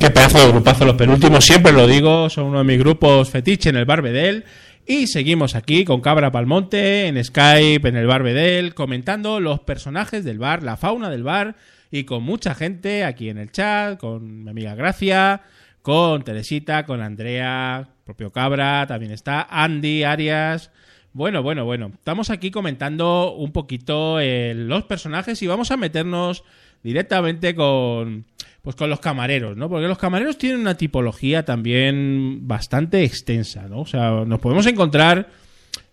Qué 0.00 0.10
pedazo 0.10 0.38
de 0.38 0.48
grupazo 0.50 0.86
los 0.86 0.96
penúltimos, 0.96 1.44
siempre 1.44 1.72
lo 1.72 1.86
digo, 1.86 2.30
son 2.30 2.46
uno 2.46 2.60
de 2.60 2.64
mis 2.64 2.78
grupos 2.78 3.28
fetiche 3.28 3.68
en 3.68 3.76
el 3.76 3.84
Barbedel. 3.84 4.46
Y 4.86 5.08
seguimos 5.08 5.54
aquí 5.54 5.84
con 5.84 6.00
Cabra 6.00 6.32
Palmonte, 6.32 7.06
en 7.06 7.22
Skype, 7.22 7.86
en 7.86 7.96
el 7.96 8.06
Barbedel, 8.06 8.74
comentando 8.74 9.40
los 9.40 9.60
personajes 9.60 10.24
del 10.24 10.38
bar, 10.38 10.62
la 10.62 10.78
fauna 10.78 11.10
del 11.10 11.22
bar, 11.22 11.56
y 11.90 12.04
con 12.04 12.22
mucha 12.22 12.54
gente 12.54 13.04
aquí 13.04 13.28
en 13.28 13.36
el 13.36 13.52
chat, 13.52 13.98
con 13.98 14.44
mi 14.44 14.50
amiga 14.50 14.74
Gracia, 14.74 15.42
con 15.82 16.22
Teresita, 16.22 16.86
con 16.86 17.02
Andrea, 17.02 17.90
propio 18.06 18.32
Cabra, 18.32 18.86
también 18.86 19.12
está 19.12 19.46
Andy, 19.50 20.04
Arias. 20.04 20.70
Bueno, 21.12 21.42
bueno, 21.42 21.66
bueno. 21.66 21.90
Estamos 21.92 22.30
aquí 22.30 22.50
comentando 22.50 23.34
un 23.34 23.52
poquito 23.52 24.18
eh, 24.18 24.54
los 24.56 24.84
personajes 24.84 25.42
y 25.42 25.46
vamos 25.46 25.70
a 25.70 25.76
meternos 25.76 26.42
directamente 26.82 27.54
con 27.54 28.24
pues 28.62 28.76
con 28.76 28.90
los 28.90 29.00
camareros, 29.00 29.56
¿no? 29.56 29.68
Porque 29.70 29.88
los 29.88 29.98
camareros 29.98 30.36
tienen 30.36 30.60
una 30.60 30.76
tipología 30.76 31.44
también 31.44 32.46
bastante 32.46 33.04
extensa, 33.04 33.68
¿no? 33.68 33.80
O 33.80 33.86
sea, 33.86 34.24
nos 34.26 34.38
podemos 34.38 34.66
encontrar 34.66 35.28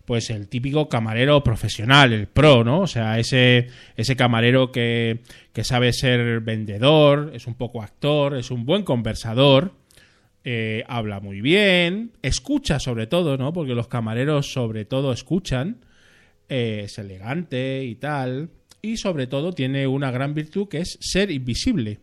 pues 0.04 0.30
el 0.30 0.48
típico 0.48 0.88
camarero 0.88 1.42
profesional, 1.44 2.12
el 2.12 2.28
pro, 2.28 2.64
¿no? 2.64 2.80
O 2.80 2.86
sea, 2.86 3.18
ese, 3.18 3.68
ese 3.94 4.16
camarero 4.16 4.72
que, 4.72 5.20
que 5.52 5.64
sabe 5.64 5.92
ser 5.92 6.40
vendedor, 6.40 7.30
es 7.34 7.46
un 7.46 7.54
poco 7.54 7.82
actor, 7.82 8.36
es 8.36 8.50
un 8.50 8.64
buen 8.64 8.84
conversador, 8.84 9.74
eh, 10.44 10.82
habla 10.88 11.20
muy 11.20 11.42
bien, 11.42 12.12
escucha 12.22 12.80
sobre 12.80 13.06
todo, 13.06 13.36
¿no? 13.36 13.52
Porque 13.52 13.74
los 13.74 13.88
camareros 13.88 14.50
sobre 14.50 14.86
todo 14.86 15.12
escuchan, 15.12 15.84
eh, 16.48 16.82
es 16.84 16.98
elegante 16.98 17.84
y 17.84 17.94
tal, 17.96 18.48
y 18.82 18.96
sobre 18.96 19.26
todo 19.26 19.52
tiene 19.52 19.86
una 19.86 20.10
gran 20.10 20.34
virtud 20.34 20.68
que 20.68 20.78
es 20.78 20.98
ser 21.00 21.30
invisible. 21.30 21.98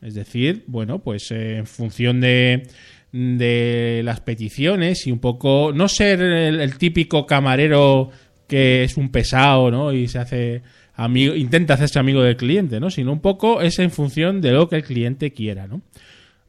Es 0.00 0.14
decir, 0.14 0.64
bueno, 0.66 0.98
pues 0.98 1.30
eh, 1.30 1.58
en 1.58 1.66
función 1.66 2.20
de, 2.20 2.68
de 3.14 4.02
las 4.04 4.20
peticiones 4.20 5.06
y 5.06 5.12
un 5.12 5.20
poco 5.20 5.72
no 5.72 5.88
ser 5.88 6.20
el, 6.20 6.76
típico 6.78 7.26
camarero 7.26 8.10
que 8.48 8.82
es 8.82 8.96
un 8.96 9.08
pesado, 9.10 9.70
¿no? 9.70 9.92
Y 9.92 10.08
se 10.08 10.18
hace 10.18 10.62
amigo, 10.96 11.34
intenta 11.36 11.74
hacerse 11.74 12.00
amigo 12.00 12.22
del 12.22 12.36
cliente, 12.36 12.80
¿no? 12.80 12.90
Sino 12.90 13.12
un 13.12 13.20
poco 13.20 13.60
es 13.60 13.78
en 13.78 13.92
función 13.92 14.40
de 14.40 14.50
lo 14.50 14.68
que 14.68 14.76
el 14.76 14.82
cliente 14.82 15.32
quiera, 15.32 15.68
¿no? 15.68 15.80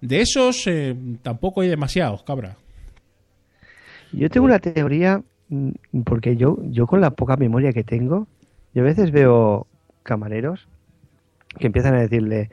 De 0.01 0.21
esos 0.21 0.65
eh, 0.65 0.95
tampoco 1.21 1.61
hay 1.61 1.69
demasiados, 1.69 2.23
cabra. 2.23 2.57
Yo 4.11 4.29
tengo 4.29 4.47
una 4.47 4.59
teoría, 4.59 5.21
mm, 5.49 5.69
porque 6.03 6.35
yo, 6.35 6.57
yo 6.71 6.87
con 6.87 6.99
la 6.99 7.11
poca 7.11 7.37
memoria 7.37 7.73
que 7.73 7.83
tengo, 7.83 8.27
yo 8.75 8.81
a 8.83 8.85
veces 8.85 9.11
veo 9.11 9.65
camareros 10.03 10.67
que 11.57 11.65
empiezan 11.65 11.95
a 11.95 12.01
decirle 12.01 12.49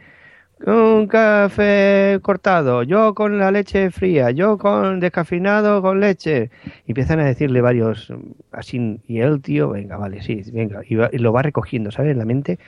un 0.64 1.08
café 1.08 2.20
cortado, 2.22 2.84
yo 2.84 3.14
con 3.14 3.36
la 3.36 3.50
leche 3.50 3.90
fría, 3.90 4.30
yo 4.30 4.56
con 4.58 5.00
descafeinado 5.00 5.82
con 5.82 5.98
leche. 5.98 6.50
Y 6.86 6.92
empiezan 6.92 7.18
a 7.18 7.24
decirle 7.24 7.60
varios 7.60 8.08
mm, 8.10 8.30
así, 8.52 9.00
y 9.08 9.18
el 9.18 9.42
tío, 9.42 9.70
venga, 9.70 9.96
vale, 9.96 10.22
sí, 10.22 10.40
venga, 10.52 10.82
y, 10.88 10.94
va- 10.94 11.10
y 11.12 11.18
lo 11.18 11.32
va 11.32 11.42
recogiendo, 11.42 11.90
¿sabes? 11.90 12.12
En 12.12 12.18
la 12.18 12.24
mente. 12.24 12.60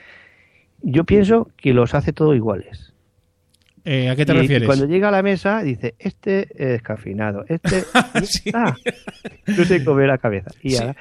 Yo 0.81 1.05
pienso 1.05 1.49
que 1.55 1.73
los 1.73 1.95
hace 1.95 2.11
todos 2.11 2.35
iguales. 2.35 2.91
Eh, 3.85 4.09
¿A 4.09 4.15
qué 4.17 4.25
te 4.25 4.33
Y- 4.33 4.35
y 4.35 4.39
refieres? 4.41 4.67
cuando 4.67 4.87
llega 4.87 5.07
a 5.07 5.11
la 5.11 5.23
mesa 5.23 5.61
dice, 5.63 5.95
este 5.97 6.49
es 6.61 6.69
descafeinado, 6.71 7.45
este 7.47 7.83
Sí. 8.25 8.51
ah, 8.53 8.75
no 9.47 9.63
se 9.63 9.85
come 9.85 10.05
la 10.05 10.17
cabeza. 10.17 10.51
Y 10.61 10.71
Sí. 10.71 10.81
ahora, 10.81 10.97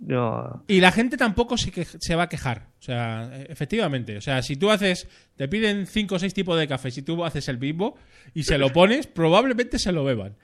no, 0.00 0.64
Y 0.68 0.80
la 0.80 0.92
gente 0.92 1.16
tampoco 1.16 1.56
se, 1.58 1.70
que- 1.72 1.84
se 1.84 2.14
va 2.14 2.24
a 2.24 2.28
quejar. 2.28 2.68
O 2.78 2.82
sea, 2.82 3.30
efectivamente. 3.48 4.16
O 4.16 4.20
sea, 4.20 4.42
si 4.42 4.56
tú 4.56 4.70
haces. 4.70 5.08
Te 5.36 5.48
piden 5.48 5.86
cinco 5.86 6.14
o 6.16 6.18
seis 6.18 6.34
tipos 6.34 6.58
de 6.58 6.68
café. 6.68 6.90
Si 6.90 7.02
tú 7.02 7.24
haces 7.24 7.48
el 7.48 7.58
mismo 7.58 7.96
y 8.34 8.44
se 8.44 8.58
lo 8.58 8.72
pones, 8.72 9.06
probablemente 9.06 9.78
se 9.78 9.90
lo 9.92 10.04
beban. 10.04 10.36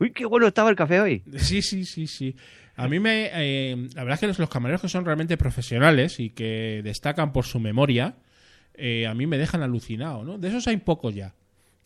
uy, 0.00 0.10
qué 0.12 0.24
bueno 0.26 0.46
estaba 0.48 0.70
el 0.70 0.76
café 0.76 1.00
hoy. 1.00 1.22
Sí, 1.36 1.62
sí, 1.62 1.84
sí, 1.84 2.06
sí. 2.06 2.34
A 2.74 2.88
mí 2.88 2.98
me. 2.98 3.30
eh, 3.32 3.76
la 3.94 4.02
verdad 4.02 4.14
es 4.14 4.20
que 4.20 4.26
los, 4.28 4.38
los 4.38 4.48
camareros 4.50 4.80
que 4.80 4.88
son 4.88 5.04
realmente 5.04 5.36
profesionales 5.36 6.18
y 6.18 6.30
que 6.30 6.80
destacan 6.82 7.32
por 7.32 7.44
su 7.44 7.60
memoria, 7.60 8.16
eh, 8.74 9.06
a 9.06 9.14
mí 9.14 9.26
me 9.26 9.38
dejan 9.38 9.62
alucinado, 9.62 10.24
¿no? 10.24 10.38
De 10.38 10.48
esos 10.48 10.66
hay 10.66 10.78
pocos 10.78 11.14
ya. 11.14 11.34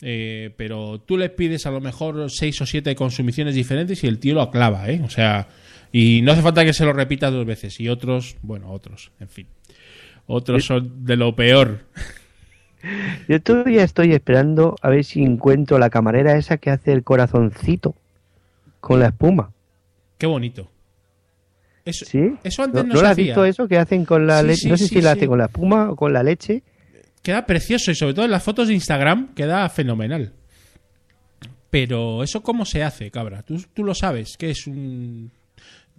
Eh, 0.02 0.52
pero 0.56 1.00
tú 1.00 1.16
le 1.16 1.30
pides 1.30 1.64
a 1.66 1.70
lo 1.70 1.80
mejor 1.80 2.30
seis 2.30 2.61
o 2.61 2.66
siete 2.66 2.94
consumiciones 2.94 3.54
diferentes 3.54 4.02
y 4.04 4.06
el 4.06 4.18
tío 4.18 4.35
lo 4.35 4.42
aclava, 4.42 4.88
¿eh? 4.90 5.00
O 5.04 5.09
sea, 5.11 5.48
y 5.92 6.20
no 6.22 6.32
hace 6.32 6.42
falta 6.42 6.64
que 6.64 6.74
se 6.74 6.85
lo 6.85 6.92
repita 6.92 7.30
dos 7.30 7.46
veces. 7.46 7.80
Y 7.80 7.88
otros, 7.88 8.37
bueno, 8.42 8.70
otros, 8.72 9.11
en 9.20 9.28
fin. 9.28 9.46
Otros 10.26 10.64
son 10.64 11.04
de 11.04 11.16
lo 11.16 11.35
peor. 11.35 11.80
Yo 13.28 13.40
todavía 13.40 13.82
estoy 13.82 14.12
esperando 14.12 14.76
a 14.82 14.90
ver 14.90 15.04
si 15.04 15.22
encuentro 15.22 15.78
la 15.78 15.90
camarera 15.90 16.37
esa 16.37 16.59
que 16.59 16.70
hace 16.70 16.92
el 16.92 17.02
corazoncito 17.02 17.94
con 18.80 19.00
la 19.00 19.06
espuma. 19.06 19.50
Qué 20.18 20.26
bonito. 20.26 20.70
Eso, 21.85 22.04
¿Sí? 22.04 22.32
eso 22.44 22.62
antes 22.64 22.82
¿No, 22.82 22.88
no, 22.88 22.94
¿no 22.94 23.00
lo 23.00 23.06
has 23.06 23.12
hacía. 23.12 23.24
visto 23.26 23.44
eso 23.44 23.66
que 23.68 23.78
hacen 23.78 24.04
con 24.04 24.26
la 24.26 24.40
Sí, 24.40 24.46
leche? 24.46 24.61
sí, 24.62 24.68
no 24.68 24.76
sé 24.76 24.88
si 24.88 25.00
la 25.00 25.12
hace 25.12 25.26
con 25.26 25.38
la 25.38 25.46
espuma 25.46 25.90
o 25.90 25.96
con 25.96 26.12
la 26.12 26.22
leche. 26.22 26.62
Queda 27.26 27.44
precioso 27.44 27.90
y 27.90 27.96
sobre 27.96 28.14
todo 28.14 28.24
en 28.24 28.30
las 28.30 28.44
fotos 28.44 28.68
de 28.68 28.74
Instagram 28.74 29.34
queda 29.34 29.68
fenomenal. 29.68 30.32
Pero 31.70 32.22
eso 32.22 32.40
cómo 32.40 32.64
se 32.64 32.84
hace, 32.84 33.10
cabra. 33.10 33.42
Tú, 33.42 33.60
tú 33.74 33.82
lo 33.82 33.96
sabes, 33.96 34.36
que 34.36 34.50
es 34.50 34.68
un... 34.68 35.32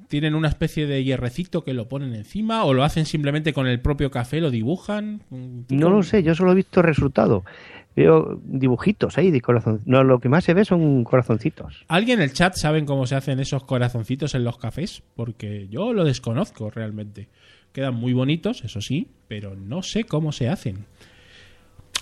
tienen 0.08 0.36
una 0.36 0.48
especie 0.48 0.88
de 0.88 1.04
hierrecito 1.04 1.66
que 1.66 1.74
lo 1.74 1.90
ponen 1.90 2.16
encima 2.16 2.64
o 2.64 2.74
lo 2.74 2.86
hacen 2.86 3.06
simplemente 3.06 3.52
con 3.52 3.68
el 3.68 3.82
propio 3.82 4.10
café, 4.10 4.40
lo 4.40 4.52
dibujan. 4.52 5.24
No 5.68 5.90
lo 5.90 6.02
sé, 6.02 6.24
yo 6.24 6.34
solo 6.34 6.54
he 6.54 6.56
visto 6.56 6.82
resultados. 6.82 7.44
Veo 7.94 8.40
dibujitos 8.46 9.18
ahí 9.18 9.30
de 9.30 9.42
corazón. 9.42 9.82
No, 9.84 10.06
lo 10.06 10.20
que 10.20 10.30
más 10.30 10.46
se 10.46 10.54
ve 10.54 10.64
son 10.64 11.04
corazoncitos. 11.04 11.84
¿Alguien 11.90 12.20
en 12.20 12.24
el 12.24 12.32
chat 12.32 12.56
saben 12.56 12.86
cómo 12.86 13.06
se 13.06 13.16
hacen 13.16 13.42
esos 13.42 13.66
corazoncitos 13.66 14.34
en 14.34 14.46
los 14.46 14.58
cafés? 14.58 15.04
Porque 15.14 15.68
yo 15.68 15.92
lo 15.92 16.06
desconozco 16.06 16.70
realmente. 16.70 17.28
Quedan 17.74 17.96
muy 17.96 18.14
bonitos, 18.14 18.64
eso 18.64 18.80
sí, 18.80 19.10
pero 19.28 19.58
no 19.58 19.84
sé 19.84 20.06
cómo 20.06 20.32
se 20.32 20.48
hacen. 20.48 20.86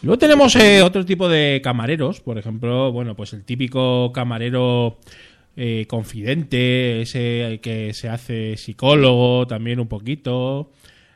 Luego 0.06 0.20
tenemos 0.20 0.56
eh, 0.56 0.84
otro 0.84 1.04
tipo 1.04 1.28
de 1.28 1.62
camareros, 1.63 2.22
por 2.22 2.38
ejemplo, 2.38 2.91
bueno, 2.91 3.15
pues 3.15 3.34
el 3.34 3.44
típico 3.44 4.12
camarero 4.13 5.00
eh, 5.58 5.88
confidente, 5.88 7.02
ese 7.02 7.60
que 7.63 7.91
se 7.96 8.10
hace 8.10 8.56
psicólogo 8.56 9.48
también 9.48 9.80
un 9.80 9.88
poquito, 9.88 10.72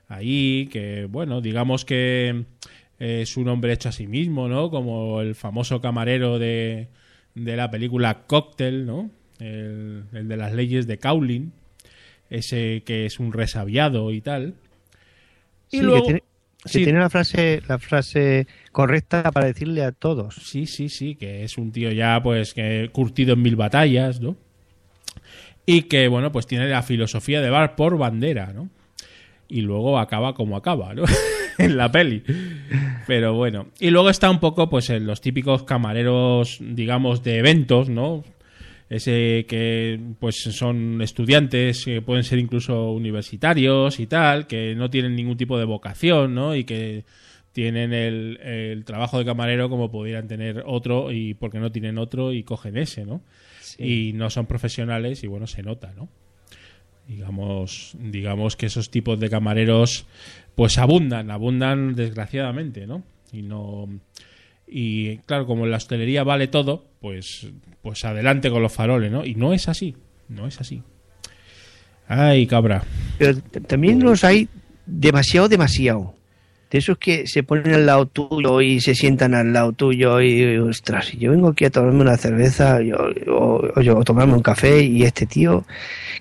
ahí, 0.08 0.67
que 0.71 1.06
bueno, 1.08 1.39
digamos 1.39 1.86
que 1.86 2.45
es 2.97 3.38
un 3.38 3.47
hombre 3.49 3.73
hecho 3.73 3.89
a 3.89 3.91
sí 3.91 4.08
mismo, 4.08 4.47
¿no? 4.47 4.71
Como 4.71 5.21
el 5.21 5.36
famoso 5.36 5.82
camarero 5.82 6.39
de, 6.39 6.88
de 7.36 7.56
la 7.56 7.69
película 7.69 8.23
Cocktail, 8.25 8.88
¿no? 8.88 9.12
El, 9.39 10.06
el 10.13 10.28
de 10.28 10.36
las 10.36 10.52
leyes 10.52 10.88
de 10.88 10.97
Cowling, 10.97 11.52
ese 12.32 12.82
que 12.88 13.06
es 13.06 13.19
un 13.19 13.34
resabiado 13.34 14.12
y 14.12 14.21
tal. 14.21 14.56
Y 15.69 15.78
Sí, 15.78 15.84
luego... 15.84 15.97
que 16.02 16.06
tiene, 16.06 16.19
que 16.63 16.69
Sí. 16.69 16.84
tiene 16.84 16.99
la 16.99 17.10
frase, 17.10 17.62
la 17.69 17.78
frase 17.80 18.45
correcta 18.71 19.32
para 19.32 19.47
decirle 19.47 19.84
a 19.84 19.91
todos. 19.91 20.36
Sí, 20.36 20.65
sí, 20.65 20.89
sí, 20.89 21.15
que 21.15 21.43
es 21.43 21.58
un 21.58 21.71
tío 21.71 21.91
ya, 21.91 22.21
pues, 22.21 22.53
que 22.53 22.89
curtido 22.91 23.34
en 23.34 23.41
mil 23.41 23.55
batallas, 23.55 24.21
¿no? 24.21 24.36
Y 25.65 25.84
que, 25.84 26.08
bueno, 26.08 26.32
pues 26.32 26.47
tiene 26.47 26.67
la 26.67 26.82
filosofía 26.82 27.41
de 27.41 27.49
bar 27.49 27.75
por 27.75 27.97
bandera, 27.97 28.53
¿no? 28.53 28.69
Y 29.47 29.62
luego 29.62 29.99
acaba 29.99 30.34
como 30.34 30.58
acaba, 30.58 30.93
¿no? 30.93 31.03
en 31.58 31.77
la 31.77 31.91
peli. 31.91 32.23
Pero 33.05 33.34
bueno. 33.34 33.67
Y 33.79 33.89
luego 33.91 34.10
está 34.10 34.29
un 34.29 34.39
poco, 34.39 34.69
pues, 34.69 34.89
en 34.89 35.05
los 35.05 35.21
típicos 35.21 35.63
camareros, 35.63 36.58
digamos, 36.60 37.23
de 37.23 37.38
eventos, 37.38 37.89
¿no? 37.89 38.23
Ese 38.89 39.45
que, 39.47 39.99
pues, 40.19 40.38
son 40.38 41.01
estudiantes, 41.01 41.86
que 41.86 42.01
pueden 42.01 42.23
ser 42.23 42.39
incluso 42.39 42.91
universitarios 42.91 43.99
y 43.99 44.08
tal, 44.08 44.47
que 44.47 44.73
no 44.75 44.89
tienen 44.89 45.15
ningún 45.15 45.38
tipo 45.38 45.60
de 45.60 45.65
vocación, 45.65 46.34
¿no? 46.34 46.55
Y 46.55 46.63
que 46.63 47.05
tienen 47.51 47.93
el, 47.93 48.39
el 48.41 48.85
trabajo 48.85 49.19
de 49.19 49.25
camarero 49.25 49.69
como 49.69 49.91
pudieran 49.91 50.27
tener 50.27 50.63
otro 50.65 51.12
y 51.12 51.33
porque 51.33 51.59
no 51.59 51.71
tienen 51.71 51.97
otro 51.97 52.33
y 52.33 52.43
cogen 52.43 52.77
ese, 52.77 53.05
¿no? 53.05 53.21
Y 53.77 54.13
no 54.13 54.29
son 54.29 54.45
profesionales 54.45 55.23
y 55.23 55.27
bueno, 55.27 55.47
se 55.47 55.63
nota, 55.63 55.93
¿no? 55.95 56.09
Digamos, 57.07 57.95
digamos 57.99 58.55
que 58.55 58.67
esos 58.67 58.91
tipos 58.91 59.19
de 59.19 59.29
camareros 59.29 60.05
pues 60.55 60.77
abundan, 60.77 61.31
abundan 61.31 61.95
desgraciadamente, 61.95 62.85
¿no? 62.85 63.03
Y 63.31 63.41
no 63.41 63.88
y 64.67 65.17
claro, 65.19 65.47
como 65.47 65.65
en 65.65 65.71
la 65.71 65.77
hostelería 65.77 66.23
vale 66.23 66.47
todo, 66.47 66.85
pues 67.01 67.47
pues 67.81 68.05
adelante 68.05 68.51
con 68.51 68.62
los 68.62 68.71
faroles, 68.71 69.12
¿no? 69.12 69.25
Y 69.25 69.35
no 69.35 69.53
es 69.53 69.67
así, 69.67 69.95
no 70.27 70.45
es 70.45 70.59
así. 70.62 70.83
Ay, 72.07 72.45
cabra. 72.45 72.83
Pero 73.17 73.39
también 73.67 74.01
los 74.03 74.23
hay 74.23 74.47
demasiado, 74.85 75.47
demasiado. 75.47 76.15
De 76.69 76.77
esos 76.77 76.97
que 76.97 77.25
se 77.25 77.41
ponen 77.41 77.73
al 77.73 77.86
lado 77.86 78.05
tuyo 78.05 78.62
y 78.62 78.79
se 78.79 78.93
sientan 78.93 79.34
al 79.34 79.53
lado 79.53 79.71
tuyo 79.71 80.21
y, 80.21 80.58
ostras, 80.58 81.08
si 81.08 81.17
yo 81.17 81.32
vengo 81.32 81.49
aquí 81.49 81.65
a 81.65 81.71
tomarme 81.71 82.01
una 82.01 82.17
cerveza 82.17 82.82
yo, 82.82 82.97
o, 83.27 84.03
tomarme 84.03 84.34
un 84.34 84.43
café 84.43 84.84
y 84.84 85.03
este 85.03 85.25
tío 85.25 85.65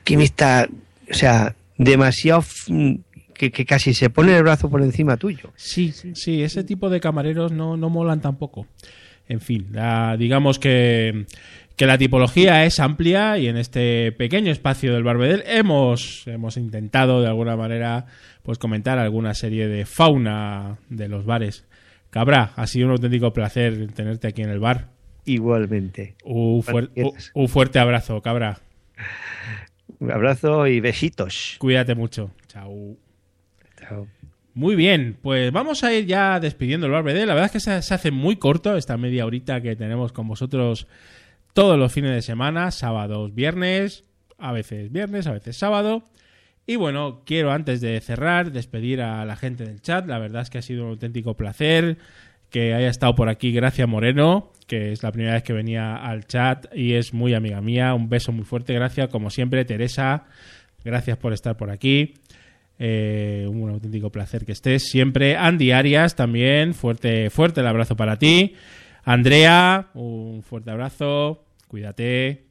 que 0.05 0.17
me 0.17 0.25
está, 0.25 0.67
o 1.11 1.15
sea, 1.15 1.55
demasiado 1.77 2.45
que, 3.35 3.51
casi 3.67 3.93
se 3.93 4.11
pone 4.11 4.37
el 4.37 4.43
brazo 4.43 4.71
por 4.71 4.83
encima 4.83 5.17
tuyo. 5.17 5.53
Sí, 5.57 5.93
sí, 5.93 6.43
ese 6.43 6.65
tipo 6.65 6.89
de 6.89 7.01
camareros 7.01 7.53
no, 7.53 7.77
no 7.77 7.91
molan 7.91 8.21
tampoco. 8.21 8.67
En 9.29 9.41
fin, 9.41 9.71
digamos 10.19 10.59
que, 10.59 11.27
que 11.79 11.87
la 11.87 11.97
tipología 11.97 12.65
es 12.67 12.81
amplia 12.81 13.39
y 13.39 13.47
en 13.49 13.57
este 13.57 14.13
pequeño 14.13 14.53
espacio 14.53 14.93
del 14.93 15.05
Barbedel 15.05 15.45
hemos, 15.47 16.27
hemos 16.27 16.57
intentado 16.59 17.23
de 17.23 17.29
alguna 17.29 17.57
manera 17.57 18.05
pues 18.43 18.59
comentar 18.59 18.99
alguna 18.99 19.33
serie 19.33 19.69
de 19.69 19.87
fauna 19.87 20.79
de 20.91 21.09
los 21.09 21.25
bares. 21.25 21.67
Cabra, 22.11 22.53
ha 22.57 22.67
sido 22.67 22.87
un 22.87 22.93
auténtico 22.93 23.33
placer 23.33 23.93
tenerte 23.93 24.27
aquí 24.29 24.43
en 24.43 24.51
el 24.51 24.59
bar. 24.59 24.89
Igualmente. 25.25 26.17
Un, 26.25 26.63
fuer- 26.63 26.91
un 27.35 27.49
fuerte 27.49 27.79
abrazo, 27.79 28.21
Cabra. 28.23 28.59
Un 30.01 30.11
abrazo 30.11 30.67
y 30.67 30.81
besitos. 30.81 31.57
Cuídate 31.59 31.95
mucho. 31.95 32.31
Chao. 32.49 32.97
Chao. 33.79 34.07
Muy 34.55 34.75
bien, 34.75 35.17
pues 35.23 35.53
vamos 35.53 35.85
a 35.85 35.93
ir 35.95 36.07
ya 36.07 36.41
despidiendo 36.41 36.87
el 36.87 36.93
Barbedel. 36.93 37.29
La 37.29 37.35
verdad 37.35 37.47
es 37.47 37.53
que 37.53 37.61
se, 37.61 37.83
se 37.83 37.95
hace 37.95 38.11
muy 38.11 38.37
corto 38.37 38.77
esta 38.77 38.97
media 38.97 39.25
horita 39.27 39.61
que 39.61 39.77
tenemos 39.77 40.13
con 40.13 40.27
vosotros 40.27 40.89
todos 41.53 41.79
los 41.79 41.93
fines 41.93 42.13
de 42.13 42.23
semana, 42.23 42.71
sábados, 42.71 43.35
viernes, 43.35 44.05
a 44.39 44.53
veces 44.53 44.93
viernes, 44.93 45.27
a 45.27 45.33
veces 45.33 45.57
sábado. 45.57 46.05
Y 46.67 46.77
bueno, 46.77 47.23
quiero 47.25 47.51
antes 47.51 47.81
de 47.81 48.01
cerrar 48.01 48.53
despedir 48.53 49.01
a 49.01 49.25
la 49.25 49.37
gente 49.37 49.65
del 49.65 49.81
chat. 49.81 50.07
La 50.07 50.19
verdad 50.19 50.43
es 50.43 50.51
que 50.51 50.59
ha 50.59 50.63
sido 50.63 50.85
un 50.85 50.91
auténtico 50.91 51.35
placer 51.35 51.97
que 52.51 52.75
haya 52.75 52.89
estado 52.89 53.15
por 53.15 53.29
aquí 53.29 53.53
Gracia 53.53 53.87
Moreno, 53.87 54.53
que 54.67 54.93
es 54.93 55.03
la 55.03 55.13
primera 55.13 55.35
vez 55.35 55.43
que 55.43 55.53
venía 55.53 55.97
al 55.97 56.27
chat 56.27 56.67
y 56.75 56.95
es 56.95 57.15
muy 57.15 57.35
amiga 57.35 57.61
mía. 57.61 57.95
Un 57.95 58.09
beso 58.09 58.33
muy 58.33 58.45
fuerte, 58.45 58.75
Gracia. 58.75 59.09
Como 59.09 59.31
siempre, 59.31 59.65
Teresa, 59.65 60.27
gracias 60.85 61.17
por 61.17 61.33
estar 61.33 61.57
por 61.57 61.71
aquí. 61.71 62.15
Eh, 62.79 63.47
un 63.51 63.71
auténtico 63.71 64.11
placer 64.11 64.45
que 64.45 64.53
estés 64.53 64.89
siempre. 64.91 65.37
Andy 65.37 65.73
Arias 65.73 66.15
también, 66.15 66.75
fuerte, 66.75 67.31
fuerte 67.31 67.61
el 67.61 67.67
abrazo 67.67 67.97
para 67.97 68.19
ti. 68.19 68.55
Andrea, 69.09 69.89
un 69.95 70.43
fuerte 70.43 70.71
abrazo. 70.71 71.43
Cuídate. 71.67 72.45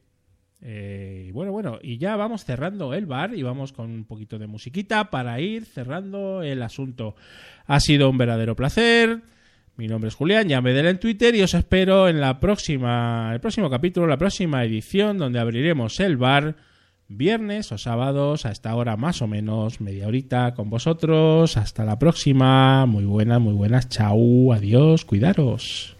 Eh, 0.60 1.30
bueno, 1.32 1.52
bueno, 1.52 1.78
y 1.80 1.98
ya 1.98 2.16
vamos 2.16 2.44
cerrando 2.44 2.94
el 2.94 3.06
bar 3.06 3.32
y 3.32 3.44
vamos 3.44 3.72
con 3.72 3.88
un 3.92 4.04
poquito 4.04 4.40
de 4.40 4.48
musiquita 4.48 5.08
para 5.08 5.40
ir 5.40 5.66
cerrando 5.66 6.42
el 6.42 6.60
asunto. 6.64 7.14
Ha 7.66 7.78
sido 7.78 8.10
un 8.10 8.18
verdadero 8.18 8.56
placer. 8.56 9.20
Mi 9.76 9.86
nombre 9.86 10.08
es 10.08 10.16
Julián, 10.16 10.48
ya 10.48 10.60
me 10.60 10.72
den 10.72 10.86
en 10.86 10.98
Twitter 10.98 11.32
y 11.36 11.42
os 11.42 11.54
espero 11.54 12.08
en 12.08 12.20
la 12.20 12.40
próxima, 12.40 13.30
el 13.32 13.38
próximo 13.38 13.70
capítulo, 13.70 14.08
la 14.08 14.18
próxima 14.18 14.64
edición 14.64 15.16
donde 15.16 15.38
abriremos 15.38 16.00
el 16.00 16.16
bar 16.16 16.56
viernes 17.06 17.70
o 17.70 17.78
sábados 17.78 18.46
a 18.46 18.50
esta 18.50 18.74
hora 18.74 18.96
más 18.96 19.22
o 19.22 19.28
menos, 19.28 19.80
media 19.80 20.08
horita 20.08 20.54
con 20.54 20.70
vosotros. 20.70 21.56
Hasta 21.56 21.84
la 21.84 22.00
próxima. 22.00 22.84
Muy 22.86 23.04
buenas, 23.04 23.40
muy 23.40 23.54
buenas. 23.54 23.88
Chau, 23.88 24.52
adiós, 24.52 25.04
cuidaros. 25.04 25.97